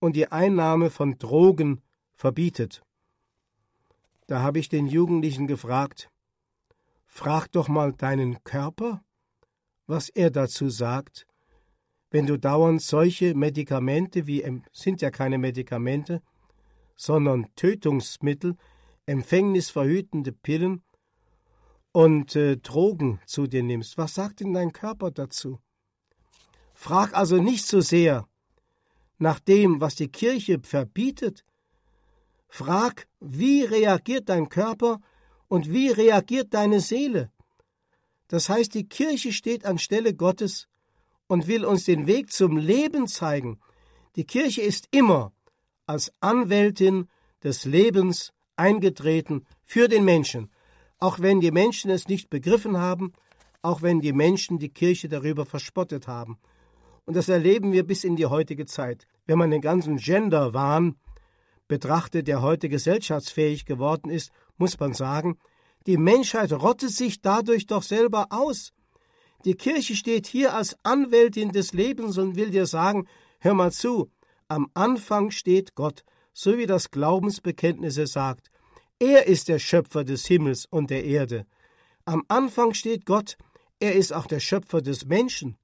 und 0.00 0.16
die 0.16 0.32
Einnahme 0.32 0.90
von 0.90 1.18
Drogen 1.18 1.82
verbietet. 2.16 2.82
Da 4.26 4.42
habe 4.42 4.58
ich 4.58 4.68
den 4.68 4.88
Jugendlichen 4.88 5.46
gefragt, 5.46 6.10
frag 7.06 7.46
doch 7.52 7.68
mal 7.68 7.92
deinen 7.92 8.42
Körper, 8.42 9.04
was 9.86 10.08
er 10.08 10.32
dazu 10.32 10.68
sagt, 10.68 11.28
wenn 12.10 12.26
du 12.26 12.36
dauernd 12.36 12.82
solche 12.82 13.36
Medikamente 13.36 14.26
wie 14.26 14.42
sind 14.72 15.00
ja 15.00 15.12
keine 15.12 15.38
Medikamente, 15.38 16.22
sondern 16.96 17.46
Tötungsmittel, 17.54 18.56
empfängnisverhütende 19.06 20.32
Pillen 20.32 20.82
und 21.92 22.34
äh, 22.36 22.56
Drogen 22.56 23.20
zu 23.26 23.46
dir 23.46 23.62
nimmst. 23.62 23.98
Was 23.98 24.14
sagt 24.14 24.40
denn 24.40 24.54
dein 24.54 24.72
Körper 24.72 25.10
dazu? 25.10 25.60
Frag 26.74 27.14
also 27.14 27.40
nicht 27.40 27.66
so 27.66 27.80
sehr 27.80 28.26
nach 29.18 29.38
dem, 29.38 29.80
was 29.80 29.94
die 29.94 30.08
Kirche 30.08 30.58
verbietet, 30.60 31.44
Frag, 32.48 33.06
wie 33.20 33.62
reagiert 33.62 34.28
dein 34.28 34.50
Körper 34.50 35.00
und 35.48 35.72
wie 35.72 35.88
reagiert 35.88 36.52
deine 36.52 36.80
Seele? 36.80 37.30
Das 38.28 38.50
heißt, 38.50 38.74
die 38.74 38.88
Kirche 38.88 39.32
steht 39.32 39.64
anstelle 39.64 40.14
Gottes 40.14 40.68
und 41.28 41.46
will 41.46 41.64
uns 41.64 41.84
den 41.84 42.06
Weg 42.06 42.30
zum 42.30 42.58
Leben 42.58 43.06
zeigen. 43.06 43.58
Die 44.16 44.24
Kirche 44.24 44.60
ist 44.60 44.88
immer 44.90 45.32
als 45.86 46.12
Anwältin 46.20 47.08
des 47.42 47.64
Lebens 47.64 48.32
eingetreten 48.56 49.46
für 49.62 49.88
den 49.88 50.04
Menschen, 50.04 50.50
auch 51.02 51.18
wenn 51.18 51.40
die 51.40 51.50
Menschen 51.50 51.90
es 51.90 52.06
nicht 52.06 52.30
begriffen 52.30 52.78
haben, 52.78 53.12
auch 53.60 53.82
wenn 53.82 54.00
die 54.00 54.12
Menschen 54.12 54.60
die 54.60 54.68
Kirche 54.68 55.08
darüber 55.08 55.44
verspottet 55.44 56.06
haben. 56.06 56.38
Und 57.06 57.16
das 57.16 57.28
erleben 57.28 57.72
wir 57.72 57.84
bis 57.84 58.04
in 58.04 58.14
die 58.14 58.26
heutige 58.26 58.66
Zeit. 58.66 59.08
Wenn 59.26 59.36
man 59.36 59.50
den 59.50 59.60
ganzen 59.60 59.96
Gender-Wahn 59.96 60.94
betrachtet, 61.66 62.28
der 62.28 62.40
heute 62.40 62.68
gesellschaftsfähig 62.68 63.64
geworden 63.64 64.10
ist, 64.10 64.30
muss 64.58 64.78
man 64.78 64.94
sagen, 64.94 65.38
die 65.88 65.96
Menschheit 65.96 66.52
rottet 66.52 66.92
sich 66.92 67.20
dadurch 67.20 67.66
doch 67.66 67.82
selber 67.82 68.28
aus. 68.30 68.72
Die 69.44 69.54
Kirche 69.54 69.96
steht 69.96 70.28
hier 70.28 70.54
als 70.54 70.76
Anwältin 70.84 71.50
des 71.50 71.72
Lebens 71.72 72.16
und 72.16 72.36
will 72.36 72.50
dir 72.50 72.66
sagen, 72.66 73.08
hör 73.40 73.54
mal 73.54 73.72
zu, 73.72 74.08
am 74.46 74.68
Anfang 74.74 75.32
steht 75.32 75.74
Gott, 75.74 76.04
so 76.32 76.58
wie 76.58 76.66
das 76.66 76.92
Glaubensbekenntnis 76.92 77.96
sagt. 78.12 78.51
Er 79.02 79.26
ist 79.26 79.48
der 79.48 79.58
Schöpfer 79.58 80.04
des 80.04 80.26
Himmels 80.26 80.64
und 80.64 80.90
der 80.90 81.02
Erde. 81.02 81.44
Am 82.04 82.22
Anfang 82.28 82.72
steht 82.72 83.04
Gott, 83.04 83.36
er 83.80 83.96
ist 83.96 84.12
auch 84.12 84.26
der 84.26 84.38
Schöpfer 84.38 84.80
des 84.80 85.06
Menschen. 85.06 85.58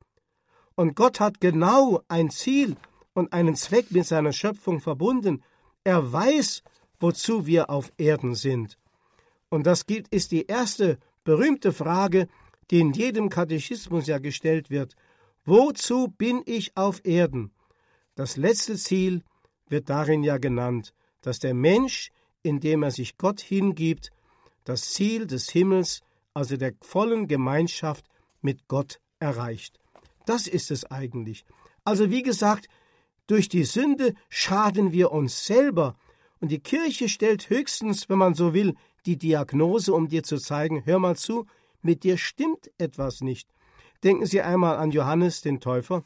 Und 0.74 0.96
Gott 0.96 1.20
hat 1.20 1.40
genau 1.40 2.02
ein 2.08 2.30
Ziel 2.30 2.74
und 3.12 3.32
einen 3.32 3.54
Zweck 3.54 3.92
mit 3.92 4.06
seiner 4.06 4.32
Schöpfung 4.32 4.80
verbunden. 4.80 5.44
Er 5.84 6.12
weiß, 6.12 6.64
wozu 6.98 7.46
wir 7.46 7.70
auf 7.70 7.92
Erden 7.96 8.34
sind. 8.34 8.76
Und 9.50 9.68
das 9.68 9.84
ist 10.10 10.32
die 10.32 10.46
erste 10.46 10.98
berühmte 11.22 11.72
Frage, 11.72 12.26
die 12.72 12.80
in 12.80 12.92
jedem 12.92 13.28
Katechismus 13.28 14.08
ja 14.08 14.18
gestellt 14.18 14.68
wird. 14.68 14.96
Wozu 15.44 16.08
bin 16.08 16.42
ich 16.44 16.76
auf 16.76 17.04
Erden? 17.04 17.52
Das 18.16 18.36
letzte 18.36 18.74
Ziel 18.74 19.22
wird 19.68 19.88
darin 19.88 20.24
ja 20.24 20.38
genannt, 20.38 20.92
dass 21.22 21.38
der 21.38 21.54
Mensch, 21.54 22.10
indem 22.42 22.82
er 22.82 22.90
sich 22.90 23.16
Gott 23.16 23.40
hingibt, 23.40 24.10
das 24.64 24.90
Ziel 24.90 25.26
des 25.26 25.50
Himmels, 25.50 26.00
also 26.34 26.56
der 26.56 26.74
vollen 26.80 27.26
Gemeinschaft 27.26 28.04
mit 28.40 28.68
Gott 28.68 29.00
erreicht. 29.18 29.80
Das 30.26 30.46
ist 30.46 30.70
es 30.70 30.84
eigentlich. 30.84 31.44
Also 31.84 32.10
wie 32.10 32.22
gesagt, 32.22 32.68
durch 33.26 33.48
die 33.48 33.64
Sünde 33.64 34.14
schaden 34.28 34.92
wir 34.92 35.12
uns 35.12 35.46
selber, 35.46 35.96
und 36.40 36.52
die 36.52 36.60
Kirche 36.60 37.08
stellt 37.08 37.50
höchstens, 37.50 38.08
wenn 38.08 38.18
man 38.18 38.34
so 38.34 38.54
will, 38.54 38.76
die 39.06 39.18
Diagnose, 39.18 39.92
um 39.92 40.08
dir 40.08 40.22
zu 40.22 40.38
zeigen, 40.38 40.84
hör 40.84 40.98
mal 40.98 41.16
zu, 41.16 41.46
mit 41.82 42.04
dir 42.04 42.16
stimmt 42.16 42.70
etwas 42.78 43.20
nicht. 43.20 43.52
Denken 44.04 44.26
Sie 44.26 44.40
einmal 44.40 44.76
an 44.76 44.90
Johannes 44.90 45.40
den 45.40 45.60
Täufer, 45.60 46.04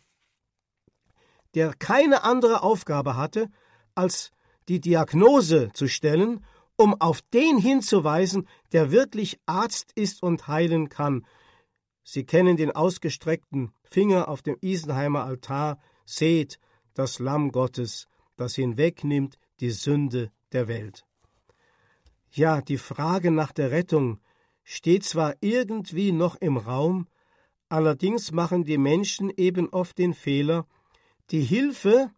der 1.55 1.75
keine 1.75 2.25
andere 2.25 2.63
Aufgabe 2.63 3.17
hatte, 3.17 3.51
als 3.95 4.31
die 4.69 4.81
Diagnose 4.81 5.71
zu 5.73 5.89
stellen, 5.89 6.45
um 6.77 7.01
auf 7.01 7.21
den 7.33 7.59
hinzuweisen, 7.59 8.49
der 8.73 8.91
wirklich 8.91 9.39
Arzt 9.47 9.93
ist 9.95 10.23
und 10.23 10.49
heilen 10.49 10.89
kann. 10.89 11.27
Sie 12.03 12.25
kennen 12.25 12.57
den 12.57 12.73
ausgestreckten 12.73 13.73
Finger 13.85 14.29
auf 14.29 14.43
dem 14.43 14.57
Isenheimer 14.61 15.25
Altar, 15.25 15.79
seht 16.05 16.59
das 16.95 17.19
Lamm 17.19 17.53
Gottes, 17.53 18.09
das 18.37 18.55
hinwegnimmt 18.55 19.39
die 19.61 19.71
Sünde 19.71 20.33
der 20.53 20.69
Welt. 20.69 21.05
Ja, 22.31 22.61
die 22.61 22.79
Frage 22.79 23.31
nach 23.31 23.53
der 23.53 23.71
Rettung 23.71 24.19
steht 24.65 25.05
zwar 25.05 25.35
irgendwie 25.41 26.13
noch 26.13 26.37
im 26.37 26.57
Raum, 26.57 27.07
allerdings 27.69 28.33
machen 28.33 28.65
die 28.65 28.79
Menschen 28.79 29.31
eben 29.37 29.69
oft 29.69 29.99
den 29.99 30.15
Fehler, 30.15 30.67
die 31.31 31.43
Hilfe 31.43 32.11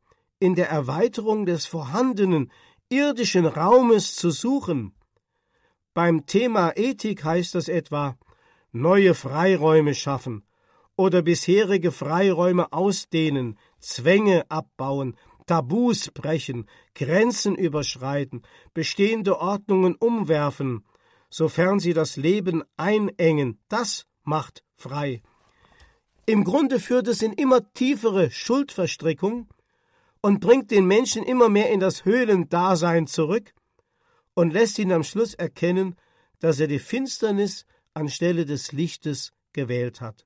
in 0.44 0.54
der 0.54 0.68
Erweiterung 0.68 1.46
des 1.46 1.64
vorhandenen 1.64 2.52
irdischen 2.90 3.46
Raumes 3.46 4.14
zu 4.14 4.30
suchen. 4.30 4.92
Beim 5.94 6.26
Thema 6.26 6.76
Ethik 6.76 7.24
heißt 7.24 7.54
das 7.54 7.68
etwa 7.68 8.18
neue 8.70 9.14
Freiräume 9.14 9.94
schaffen 9.94 10.44
oder 10.96 11.22
bisherige 11.22 11.92
Freiräume 11.92 12.74
ausdehnen, 12.74 13.58
Zwänge 13.80 14.44
abbauen, 14.50 15.16
Tabus 15.46 16.10
brechen, 16.10 16.68
Grenzen 16.94 17.54
überschreiten, 17.56 18.42
bestehende 18.74 19.38
Ordnungen 19.38 19.94
umwerfen, 19.94 20.84
sofern 21.30 21.80
sie 21.80 21.94
das 21.94 22.16
Leben 22.16 22.62
einengen, 22.76 23.60
das 23.70 24.06
macht 24.24 24.62
frei. 24.74 25.22
Im 26.26 26.44
Grunde 26.44 26.80
führt 26.80 27.08
es 27.08 27.22
in 27.22 27.32
immer 27.32 27.72
tiefere 27.72 28.30
Schuldverstrickung 28.30 29.48
und 30.24 30.40
bringt 30.40 30.70
den 30.70 30.86
Menschen 30.86 31.22
immer 31.22 31.50
mehr 31.50 31.70
in 31.70 31.80
das 31.80 32.06
Höhlendasein 32.06 33.06
zurück 33.06 33.52
und 34.32 34.54
lässt 34.54 34.78
ihn 34.78 34.90
am 34.90 35.04
Schluss 35.04 35.34
erkennen, 35.34 35.96
dass 36.38 36.60
er 36.60 36.66
die 36.66 36.78
Finsternis 36.78 37.66
anstelle 37.92 38.46
des 38.46 38.72
Lichtes 38.72 39.34
gewählt 39.52 40.00
hat. 40.00 40.24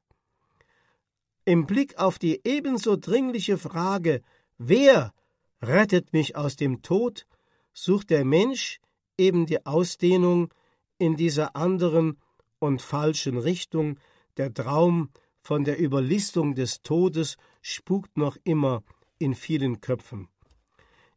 Im 1.45 1.67
Blick 1.67 1.99
auf 1.99 2.21
die 2.21 2.41
ebenso 2.45 2.95
dringliche 2.95 3.59
Frage 3.59 4.23
Wer 4.57 5.13
rettet 5.61 6.13
mich 6.13 6.37
aus 6.37 6.55
dem 6.55 6.81
Tod? 6.83 7.27
sucht 7.73 8.11
der 8.11 8.25
Mensch 8.25 8.79
eben 9.17 9.47
die 9.47 9.67
Ausdehnung 9.67 10.55
in 10.99 11.17
dieser 11.17 11.57
anderen 11.57 12.21
und 12.61 12.83
falschen 12.83 13.37
Richtung. 13.37 13.99
Der 14.37 14.55
Traum 14.55 15.11
von 15.41 15.65
der 15.65 15.77
Überlistung 15.77 16.55
des 16.55 16.83
Todes 16.83 17.37
spukt 17.63 18.17
noch 18.17 18.37
immer 18.45 18.85
in 19.19 19.35
vielen 19.35 19.81
Köpfen. 19.81 20.29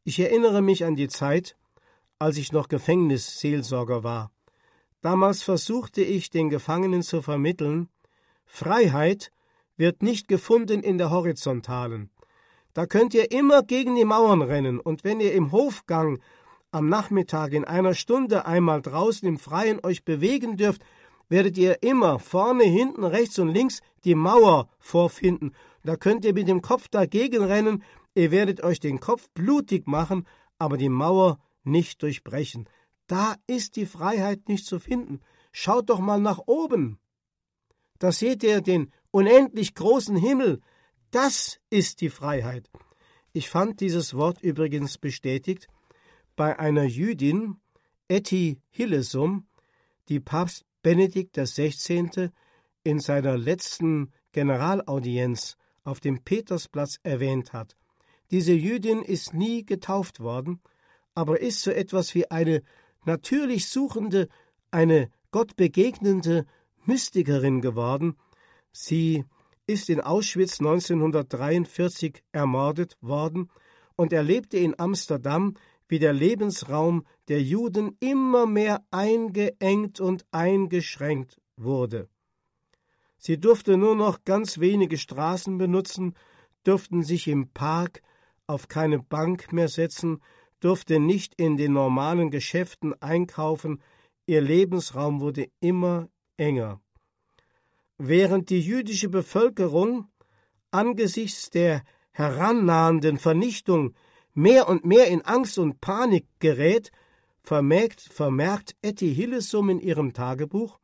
Ich 0.03 0.19
erinnere 0.19 0.61
mich 0.61 0.85
an 0.85 0.95
die 0.95 1.07
Zeit, 1.07 1.55
als 2.19 2.37
ich 2.37 2.51
noch 2.51 2.67
Gefängnisseelsorger 2.67 4.03
war. 4.03 4.31
Damals 5.01 5.41
versuchte 5.41 6.01
ich 6.01 6.29
den 6.29 6.49
Gefangenen 6.49 7.01
zu 7.01 7.21
vermitteln, 7.21 7.89
Freiheit 8.45 9.31
wird 9.77 10.03
nicht 10.03 10.27
gefunden 10.27 10.83
in 10.83 10.97
der 10.97 11.09
Horizontalen. 11.09 12.09
Da 12.73 12.85
könnt 12.85 13.13
ihr 13.13 13.31
immer 13.31 13.63
gegen 13.63 13.95
die 13.95 14.05
Mauern 14.05 14.41
rennen, 14.41 14.79
und 14.79 15.03
wenn 15.03 15.19
ihr 15.19 15.33
im 15.33 15.51
Hofgang 15.51 16.19
am 16.71 16.87
Nachmittag 16.87 17.53
in 17.53 17.65
einer 17.65 17.93
Stunde 17.93 18.45
einmal 18.45 18.81
draußen 18.81 19.27
im 19.27 19.39
Freien 19.39 19.83
euch 19.83 20.05
bewegen 20.05 20.55
dürft, 20.55 20.83
werdet 21.27 21.57
ihr 21.57 21.81
immer 21.81 22.19
vorne, 22.19 22.63
hinten, 22.63 23.03
rechts 23.03 23.39
und 23.39 23.49
links 23.49 23.81
die 24.03 24.15
Mauer 24.15 24.69
vorfinden. 24.79 25.53
Da 25.83 25.95
könnt 25.95 26.25
ihr 26.25 26.33
mit 26.33 26.47
dem 26.47 26.61
Kopf 26.61 26.87
dagegen 26.89 27.43
rennen, 27.43 27.83
ihr 28.13 28.31
werdet 28.31 28.63
euch 28.63 28.79
den 28.79 28.99
Kopf 28.99 29.29
blutig 29.33 29.87
machen, 29.87 30.27
aber 30.57 30.77
die 30.77 30.89
Mauer 30.89 31.39
nicht 31.63 32.01
durchbrechen. 32.01 32.67
Da 33.07 33.35
ist 33.47 33.75
die 33.75 33.85
Freiheit 33.85 34.47
nicht 34.47 34.65
zu 34.65 34.79
finden. 34.79 35.21
Schaut 35.51 35.89
doch 35.89 35.99
mal 35.99 36.19
nach 36.19 36.39
oben. 36.45 36.99
Da 37.99 38.11
seht 38.11 38.43
ihr 38.43 38.61
den 38.61 38.91
unendlich 39.11 39.75
großen 39.75 40.15
Himmel, 40.15 40.61
das 41.11 41.59
ist 41.69 42.01
die 42.01 42.09
Freiheit. 42.09 42.69
Ich 43.33 43.49
fand 43.49 43.81
dieses 43.81 44.13
Wort 44.13 44.41
übrigens 44.41 44.97
bestätigt 44.97 45.67
bei 46.35 46.57
einer 46.57 46.83
Jüdin, 46.83 47.57
Etty 48.07 48.59
Hillesum, 48.69 49.47
die 50.09 50.19
Papst 50.19 50.65
Benedikt 50.81 51.37
XVI. 51.37 52.29
in 52.83 52.99
seiner 52.99 53.37
letzten 53.37 54.11
Generalaudienz 54.31 55.57
auf 55.83 55.99
dem 55.99 56.23
Petersplatz 56.23 56.99
erwähnt 57.03 57.53
hat. 57.53 57.75
Diese 58.31 58.53
Jüdin 58.53 59.01
ist 59.01 59.33
nie 59.33 59.65
getauft 59.65 60.19
worden, 60.19 60.61
aber 61.15 61.41
ist 61.41 61.61
so 61.61 61.71
etwas 61.71 62.15
wie 62.15 62.29
eine 62.31 62.63
natürlich 63.05 63.67
suchende, 63.67 64.29
eine 64.71 65.09
Gott 65.31 65.55
begegnende 65.55 66.45
Mystikerin 66.85 67.61
geworden. 67.61 68.15
Sie 68.71 69.25
ist 69.67 69.89
in 69.89 70.01
Auschwitz 70.01 70.59
1943 70.59 72.23
ermordet 72.31 72.97
worden 73.01 73.49
und 73.95 74.13
erlebte 74.13 74.57
in 74.57 74.79
Amsterdam, 74.79 75.55
wie 75.87 75.99
der 75.99 76.13
Lebensraum 76.13 77.05
der 77.27 77.41
Juden 77.41 77.97
immer 77.99 78.45
mehr 78.45 78.81
eingeengt 78.91 79.99
und 79.99 80.25
eingeschränkt 80.31 81.41
wurde. 81.57 82.07
Sie 83.23 83.39
durfte 83.39 83.77
nur 83.77 83.95
noch 83.95 84.23
ganz 84.25 84.59
wenige 84.59 84.97
Straßen 84.97 85.59
benutzen, 85.59 86.15
durften 86.63 87.03
sich 87.03 87.27
im 87.27 87.49
Park 87.49 88.01
auf 88.47 88.67
keine 88.67 88.97
Bank 88.97 89.53
mehr 89.53 89.67
setzen, 89.67 90.23
durfte 90.59 90.99
nicht 90.99 91.35
in 91.35 91.55
den 91.55 91.73
normalen 91.73 92.31
Geschäften 92.31 92.99
einkaufen, 92.99 93.79
ihr 94.25 94.41
Lebensraum 94.41 95.21
wurde 95.21 95.51
immer 95.59 96.09
enger. 96.37 96.81
Während 97.99 98.49
die 98.49 98.59
jüdische 98.59 99.09
Bevölkerung 99.09 100.07
angesichts 100.71 101.51
der 101.51 101.83
herannahenden 102.13 103.19
Vernichtung 103.19 103.93
mehr 104.33 104.67
und 104.67 104.83
mehr 104.83 105.09
in 105.09 105.21
Angst 105.21 105.59
und 105.59 105.79
Panik 105.79 106.25
gerät, 106.39 106.91
vermerkt, 107.43 108.01
vermerkt 108.01 108.75
Etty 108.81 109.13
Hillesum 109.13 109.69
in 109.69 109.79
ihrem 109.79 110.11
Tagebuch, 110.11 110.80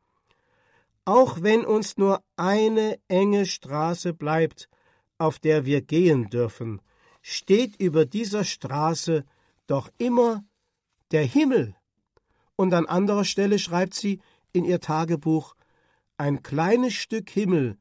auch 1.08 1.40
wenn 1.40 1.64
uns 1.64 1.96
nur 1.96 2.22
eine 2.36 3.00
enge 3.08 3.46
Straße 3.46 4.12
bleibt, 4.12 4.68
auf 5.16 5.38
der 5.38 5.64
wir 5.64 5.80
gehen 5.80 6.28
dürfen, 6.28 6.82
steht 7.22 7.80
über 7.80 8.04
dieser 8.04 8.44
Straße 8.44 9.24
doch 9.66 9.88
immer 9.96 10.44
der 11.10 11.24
Himmel. 11.24 11.74
Und 12.56 12.74
an 12.74 12.84
anderer 12.84 13.24
Stelle 13.24 13.58
schreibt 13.58 13.94
sie 13.94 14.20
in 14.52 14.66
ihr 14.66 14.80
Tagebuch 14.80 15.54
ein 16.18 16.42
kleines 16.42 16.92
Stück 16.92 17.30
Himmel 17.30 17.78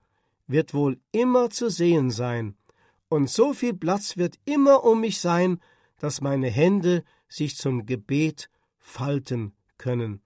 wird 0.47 0.73
wohl 0.73 0.97
immer 1.11 1.49
zu 1.49 1.69
sehen 1.69 2.11
sein, 2.11 2.55
und 3.09 3.30
so 3.30 3.53
viel 3.53 3.73
Platz 3.73 4.15
wird 4.15 4.36
immer 4.45 4.86
um 4.86 5.01
mich 5.01 5.19
sein, 5.19 5.59
dass 5.99 6.21
meine 6.21 6.49
Hände 6.49 7.03
sich 7.28 7.57
zum 7.57 7.86
Gebet 7.86 8.49
falten 8.78 9.53
können. 9.78 10.21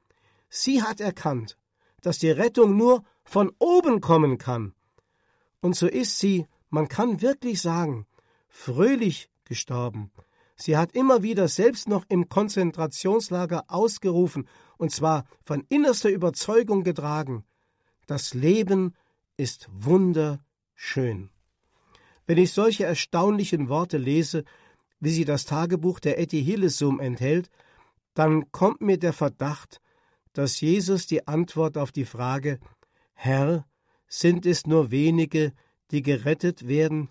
Sie 0.50 0.84
hat 0.84 1.02
erkannt, 1.02 1.58
dass 2.02 2.20
die 2.20 2.32
Rettung 2.32 2.78
nur 2.78 3.04
von 3.24 3.52
oben 3.60 4.02
kommen 4.02 4.38
kann. 4.38 4.74
Und 5.62 5.76
so 5.76 5.88
ist 5.88 6.20
sie, 6.20 6.48
man 6.70 6.88
kann 6.88 7.22
wirklich 7.22 7.62
sagen, 7.62 8.06
fröhlich 8.50 9.30
gestorben. 9.46 10.12
Sie 10.56 10.78
hat 10.78 10.94
immer 10.94 11.24
wieder 11.24 11.48
selbst 11.48 11.88
noch 11.88 12.06
im 12.10 12.30
Konzentrationslager 12.30 13.66
ausgerufen, 13.68 14.48
und 14.78 14.92
zwar 14.92 15.26
von 15.42 15.66
innerster 15.70 16.10
Überzeugung 16.10 16.84
getragen, 16.84 17.44
das 18.08 18.34
Leben 18.34 18.94
ist 19.38 19.70
wunderschön. 19.72 21.30
Wenn 22.28 22.38
ich 22.38 22.52
solche 22.52 22.86
erstaunlichen 22.86 23.70
Worte 23.70 23.98
lese, 23.98 24.44
wie 25.00 25.10
sie 25.10 25.26
das 25.26 25.46
Tagebuch 25.46 26.00
der 26.00 26.20
Etty 26.20 26.44
Hillesum 26.44 27.00
enthält, 27.00 27.50
dann 28.14 28.52
kommt 28.52 28.82
mir 28.82 28.98
der 28.98 29.14
Verdacht, 29.14 29.81
dass 30.34 30.62
Jesus 30.62 31.08
die 31.08 31.28
Antwort 31.28 31.78
auf 31.78 31.92
die 31.92 32.06
Frage 32.06 32.60
Herr, 33.14 33.66
sind 34.08 34.46
es 34.46 34.66
nur 34.66 34.92
wenige, 34.92 35.54
die 35.92 36.02
gerettet 36.02 36.68
werden, 36.68 37.10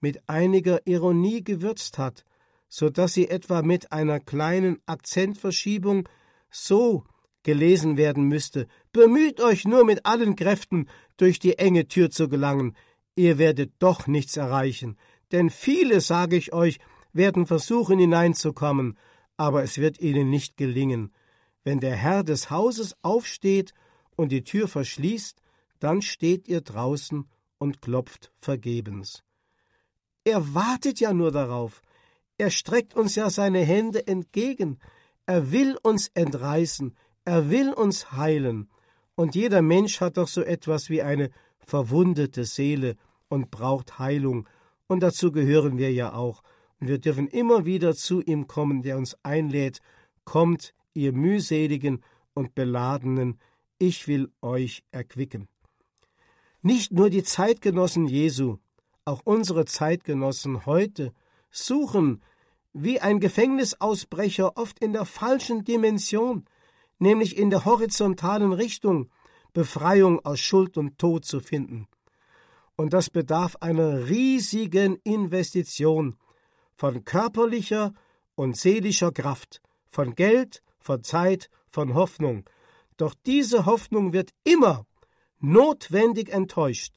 mit 0.00 0.28
einiger 0.28 0.86
Ironie 0.86 1.42
gewürzt 1.42 1.96
hat, 1.98 2.24
so 2.68 2.90
dass 2.90 3.14
sie 3.14 3.28
etwa 3.28 3.62
mit 3.62 3.92
einer 3.92 4.20
kleinen 4.20 4.78
Akzentverschiebung 4.86 6.08
so 6.50 7.04
gelesen 7.42 7.96
werden 7.96 8.24
müsste. 8.24 8.66
Bemüht 8.92 9.40
euch 9.40 9.64
nur 9.64 9.84
mit 9.84 10.04
allen 10.04 10.34
Kräften, 10.36 10.88
durch 11.16 11.38
die 11.38 11.58
enge 11.58 11.86
Tür 11.86 12.10
zu 12.10 12.28
gelangen, 12.28 12.76
ihr 13.14 13.38
werdet 13.38 13.72
doch 13.78 14.06
nichts 14.06 14.36
erreichen, 14.36 14.96
denn 15.30 15.50
viele, 15.50 16.00
sage 16.00 16.36
ich 16.36 16.52
euch, 16.52 16.78
werden 17.12 17.46
versuchen 17.46 17.98
hineinzukommen, 17.98 18.98
aber 19.36 19.62
es 19.62 19.78
wird 19.78 20.00
ihnen 20.00 20.30
nicht 20.30 20.56
gelingen. 20.56 21.12
Wenn 21.64 21.80
der 21.80 21.96
Herr 21.96 22.22
des 22.22 22.50
Hauses 22.50 22.94
aufsteht 23.02 23.72
und 24.16 24.30
die 24.30 24.44
Tür 24.44 24.68
verschließt, 24.68 25.40
dann 25.80 26.02
steht 26.02 26.46
ihr 26.46 26.60
draußen 26.60 27.26
und 27.58 27.82
klopft 27.82 28.30
vergebens. 28.38 29.24
Er 30.24 30.54
wartet 30.54 31.00
ja 31.00 31.12
nur 31.12 31.32
darauf. 31.32 31.82
Er 32.38 32.50
streckt 32.50 32.94
uns 32.94 33.14
ja 33.14 33.30
seine 33.30 33.60
Hände 33.60 34.06
entgegen. 34.06 34.78
Er 35.26 35.52
will 35.52 35.76
uns 35.82 36.08
entreißen. 36.14 36.96
Er 37.24 37.50
will 37.50 37.72
uns 37.72 38.12
heilen. 38.12 38.70
Und 39.14 39.34
jeder 39.34 39.62
Mensch 39.62 40.00
hat 40.00 40.16
doch 40.16 40.28
so 40.28 40.42
etwas 40.42 40.90
wie 40.90 41.02
eine 41.02 41.30
verwundete 41.58 42.44
Seele 42.44 42.96
und 43.28 43.50
braucht 43.50 43.98
Heilung. 43.98 44.48
Und 44.86 45.00
dazu 45.00 45.32
gehören 45.32 45.78
wir 45.78 45.92
ja 45.92 46.12
auch. 46.12 46.42
Und 46.80 46.88
wir 46.88 46.98
dürfen 46.98 47.28
immer 47.28 47.64
wieder 47.64 47.94
zu 47.94 48.20
ihm 48.20 48.46
kommen, 48.46 48.82
der 48.82 48.98
uns 48.98 49.16
einlädt. 49.22 49.80
Kommt, 50.24 50.74
ihr 50.94 51.12
mühseligen 51.12 52.02
und 52.32 52.54
beladenen, 52.54 53.38
ich 53.78 54.08
will 54.08 54.30
euch 54.40 54.84
erquicken. 54.90 55.48
Nicht 56.62 56.92
nur 56.92 57.10
die 57.10 57.22
Zeitgenossen 57.22 58.06
Jesu, 58.06 58.56
auch 59.04 59.20
unsere 59.24 59.66
Zeitgenossen 59.66 60.64
heute 60.64 61.12
suchen 61.50 62.22
wie 62.72 63.00
ein 63.00 63.20
Gefängnisausbrecher 63.20 64.56
oft 64.56 64.78
in 64.78 64.92
der 64.92 65.04
falschen 65.04 65.64
Dimension, 65.64 66.46
nämlich 66.98 67.36
in 67.36 67.50
der 67.50 67.64
horizontalen 67.64 68.52
Richtung, 68.52 69.10
Befreiung 69.52 70.24
aus 70.24 70.40
Schuld 70.40 70.76
und 70.76 70.98
Tod 70.98 71.24
zu 71.24 71.40
finden. 71.40 71.86
Und 72.76 72.92
das 72.92 73.10
bedarf 73.10 73.56
einer 73.60 74.08
riesigen 74.08 74.96
Investition 75.04 76.16
von 76.74 77.04
körperlicher 77.04 77.94
und 78.34 78.56
seelischer 78.56 79.12
Kraft, 79.12 79.62
von 79.88 80.16
Geld, 80.16 80.63
von 80.84 81.02
Zeit, 81.02 81.50
von 81.70 81.94
Hoffnung. 81.94 82.44
Doch 82.96 83.14
diese 83.26 83.66
Hoffnung 83.66 84.12
wird 84.12 84.30
immer 84.44 84.86
notwendig 85.40 86.28
enttäuscht, 86.28 86.94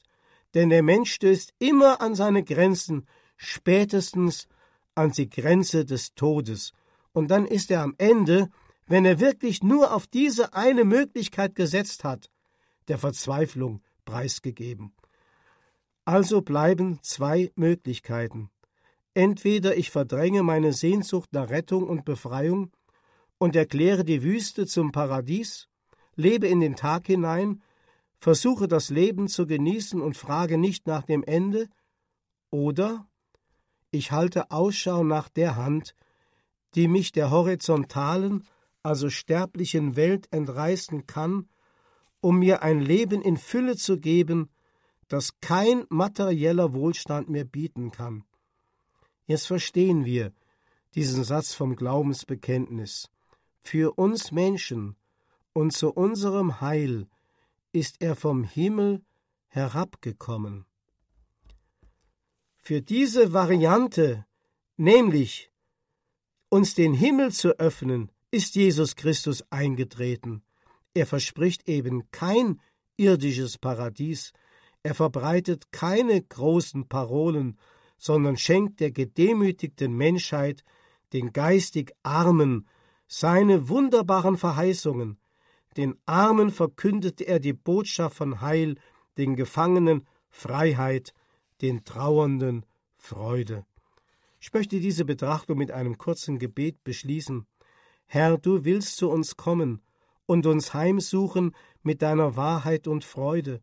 denn 0.54 0.68
der 0.68 0.82
Mensch 0.82 1.12
stößt 1.12 1.54
immer 1.58 2.00
an 2.00 2.14
seine 2.14 2.44
Grenzen, 2.44 3.06
spätestens 3.36 4.46
an 4.94 5.12
die 5.12 5.28
Grenze 5.28 5.84
des 5.84 6.14
Todes, 6.14 6.72
und 7.12 7.28
dann 7.28 7.46
ist 7.46 7.70
er 7.70 7.82
am 7.82 7.94
Ende, 7.98 8.48
wenn 8.86 9.04
er 9.04 9.20
wirklich 9.20 9.62
nur 9.62 9.92
auf 9.94 10.06
diese 10.06 10.54
eine 10.54 10.84
Möglichkeit 10.84 11.54
gesetzt 11.54 12.04
hat, 12.04 12.30
der 12.88 12.98
Verzweiflung 12.98 13.82
preisgegeben. 14.04 14.94
Also 16.04 16.42
bleiben 16.42 17.00
zwei 17.02 17.50
Möglichkeiten. 17.54 18.50
Entweder 19.14 19.76
ich 19.76 19.90
verdränge 19.90 20.42
meine 20.42 20.72
Sehnsucht 20.72 21.32
nach 21.32 21.50
Rettung 21.50 21.84
und 21.84 22.04
Befreiung 22.04 22.70
und 23.38 23.56
erkläre 23.56 24.04
die 24.04 24.22
Wüste 24.22 24.66
zum 24.66 24.92
Paradies, 24.92 25.68
lebe 26.16 26.48
in 26.48 26.60
den 26.60 26.76
Tag 26.76 27.06
hinein 27.06 27.62
versuche 28.18 28.66
das 28.66 28.90
Leben 28.90 29.28
zu 29.28 29.46
genießen 29.46 30.00
und 30.00 30.16
frage 30.16 30.58
nicht 30.58 30.86
nach 30.86 31.02
dem 31.04 31.22
Ende, 31.22 31.68
oder 32.50 33.06
ich 33.90 34.12
halte 34.12 34.50
Ausschau 34.50 35.04
nach 35.04 35.28
der 35.28 35.56
Hand, 35.56 35.94
die 36.74 36.88
mich 36.88 37.12
der 37.12 37.30
horizontalen, 37.30 38.46
also 38.82 39.10
sterblichen 39.10 39.96
Welt 39.96 40.28
entreißen 40.30 41.06
kann, 41.06 41.48
um 42.20 42.38
mir 42.38 42.62
ein 42.62 42.80
Leben 42.80 43.22
in 43.22 43.36
Fülle 43.36 43.76
zu 43.76 43.98
geben, 43.98 44.50
das 45.08 45.40
kein 45.40 45.84
materieller 45.88 46.74
Wohlstand 46.74 47.28
mehr 47.28 47.44
bieten 47.44 47.90
kann. 47.90 48.24
Jetzt 49.26 49.46
verstehen 49.46 50.04
wir 50.04 50.32
diesen 50.94 51.24
Satz 51.24 51.54
vom 51.54 51.76
Glaubensbekenntnis. 51.76 53.10
Für 53.60 53.98
uns 53.98 54.32
Menschen 54.32 54.96
und 55.52 55.72
zu 55.72 55.90
unserem 55.92 56.60
Heil 56.60 57.08
ist 57.72 57.96
er 58.00 58.16
vom 58.16 58.44
Himmel 58.44 59.04
herabgekommen. 59.48 60.64
Für 62.56 62.82
diese 62.82 63.32
Variante, 63.32 64.26
nämlich 64.76 65.50
uns 66.48 66.74
den 66.74 66.94
Himmel 66.94 67.32
zu 67.32 67.58
öffnen, 67.58 68.10
ist 68.30 68.54
Jesus 68.54 68.94
Christus 68.94 69.42
eingetreten. 69.50 70.42
Er 70.94 71.06
verspricht 71.06 71.68
eben 71.68 72.10
kein 72.10 72.60
irdisches 72.96 73.58
Paradies, 73.58 74.32
er 74.82 74.94
verbreitet 74.94 75.72
keine 75.72 76.22
großen 76.22 76.88
Parolen, 76.88 77.58
sondern 77.98 78.36
schenkt 78.36 78.80
der 78.80 78.90
gedemütigten 78.90 79.92
Menschheit, 79.92 80.64
den 81.12 81.32
geistig 81.32 81.92
Armen, 82.02 82.68
seine 83.08 83.68
wunderbaren 83.68 84.36
Verheißungen, 84.36 85.18
den 85.76 85.96
Armen 86.06 86.50
verkündete 86.50 87.24
er 87.24 87.40
die 87.40 87.54
Botschaft 87.54 88.16
von 88.16 88.40
Heil, 88.40 88.76
den 89.16 89.34
Gefangenen 89.34 90.06
Freiheit, 90.28 91.14
den 91.62 91.84
Trauernden 91.84 92.66
Freude. 92.96 93.64
Ich 94.40 94.52
möchte 94.52 94.78
diese 94.78 95.04
Betrachtung 95.04 95.58
mit 95.58 95.72
einem 95.72 95.98
kurzen 95.98 96.38
Gebet 96.38 96.84
beschließen. 96.84 97.46
Herr, 98.06 98.38
du 98.38 98.64
willst 98.64 98.96
zu 98.96 99.10
uns 99.10 99.36
kommen 99.36 99.80
und 100.26 100.46
uns 100.46 100.74
heimsuchen 100.74 101.56
mit 101.82 102.02
deiner 102.02 102.36
Wahrheit 102.36 102.86
und 102.86 103.04
Freude. 103.04 103.62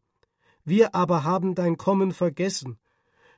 Wir 0.63 0.95
aber 0.95 1.23
haben 1.23 1.53
dein 1.53 1.77
Kommen 1.77 2.11
vergessen. 2.11 2.79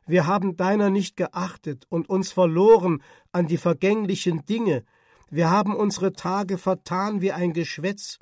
Wir 0.05 0.25
haben 0.25 0.55
deiner 0.55 0.89
nicht 0.89 1.17
geachtet 1.17 1.85
und 1.89 2.09
uns 2.09 2.31
verloren 2.31 3.03
an 3.33 3.47
die 3.47 3.57
vergänglichen 3.57 4.45
Dinge. 4.45 4.85
Wir 5.30 5.49
haben 5.49 5.75
unsere 5.75 6.13
Tage 6.13 6.57
vertan 6.57 7.21
wie 7.21 7.32
ein 7.32 7.53
Geschwätz. 7.53 8.19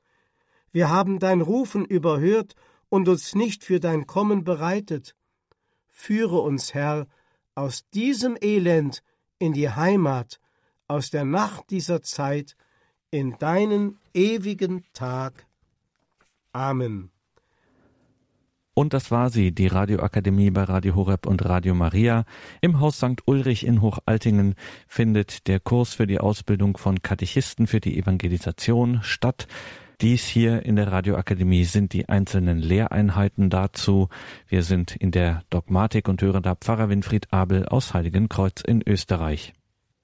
Wir 0.72 0.90
haben 0.90 1.20
dein 1.20 1.42
Rufen 1.42 1.86
überhört 1.86 2.56
und 2.90 3.08
uns 3.08 3.36
nicht 3.36 3.64
für 3.64 3.80
dein 3.80 4.08
Kommen 4.08 4.44
bereitet. 4.44 5.16
Führe 5.88 6.40
uns, 6.40 6.74
Herr, 6.74 7.08
aus 7.54 7.88
diesem 7.94 8.38
Elend 8.42 9.04
in 9.40 9.54
die 9.54 9.70
Heimat, 9.70 10.40
aus 10.88 11.10
der 11.10 11.26
Nacht 11.26 11.70
dieser 11.70 12.02
Zeit, 12.02 12.56
in 13.12 13.38
deinen 13.38 13.98
ewigen 14.14 14.84
Tag. 14.94 15.48
Amen. 16.52 17.15
Und 18.76 18.94
das 18.94 19.10
war 19.10 19.30
sie, 19.30 19.54
die 19.54 19.68
Radioakademie 19.68 20.52
bei 20.52 20.64
Radio 20.64 20.96
Horeb 20.96 21.28
und 21.28 21.46
Radio 21.46 21.74
Maria. 21.74 22.26
Im 22.60 22.82
Haus 22.82 22.98
St. 22.98 23.22
Ulrich 23.26 23.66
in 23.66 23.82
Hochaltingen 23.82 24.56
findet 24.86 25.48
der 25.48 25.62
Kurs 25.62 25.94
für 25.94 26.06
die 26.06 26.20
Ausbildung 26.20 26.76
von 26.76 27.02
Katechisten 27.02 27.68
für 27.68 27.80
die 27.80 27.98
Evangelisation 27.98 29.00
statt. 29.02 29.48
Dies 30.02 30.26
hier 30.26 30.66
in 30.66 30.76
der 30.76 30.92
Radioakademie 30.92 31.64
sind 31.64 31.94
die 31.94 32.10
einzelnen 32.10 32.60
Lehreinheiten 32.60 33.50
dazu. 33.50 34.10
Wir 34.50 34.62
sind 34.62 34.94
in 34.94 35.12
der 35.12 35.44
Dogmatik 35.50 36.10
und 36.10 36.22
hören 36.22 36.44
da 36.44 36.56
Pfarrer 36.56 36.90
Winfried 36.90 37.32
Abel 37.32 37.66
aus 37.66 37.94
Heiligenkreuz 37.94 38.60
in 38.60 38.84
Österreich. 38.86 39.54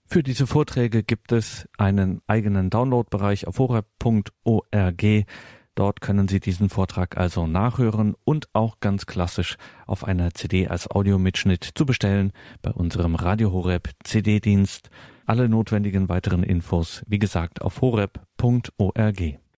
Für 0.06 0.24
diese 0.24 0.48
Vorträge 0.48 1.04
gibt 1.04 1.34
es 1.34 1.68
einen 1.78 2.22
eigenen 2.26 2.70
Downloadbereich 2.70 3.48
auf 3.48 3.60
horeb.org. 3.60 5.26
Dort 5.76 6.02
können 6.02 6.28
Sie 6.28 6.40
diesen 6.40 6.70
Vortrag 6.70 7.18
also 7.18 7.48
nachhören 7.48 8.16
und 8.26 8.48
auch 8.54 8.80
ganz 8.82 9.06
klassisch 9.06 9.58
auf 9.88 10.04
einer 10.04 10.34
CD 10.34 10.68
als 10.68 10.90
Audiomitschnitt 10.92 11.64
zu 11.64 11.86
bestellen 11.86 12.34
bei 12.62 12.72
unserem 12.72 13.16
Radio 13.16 13.52
Horeb 13.52 13.90
CD-Dienst. 14.04 14.90
Alle 15.26 15.48
notwendigen 15.48 16.10
weiteren 16.10 16.44
Infos, 16.44 17.04
wie 17.08 17.20
gesagt, 17.20 17.62
auf 17.62 17.80
horeb.org. 17.82 19.42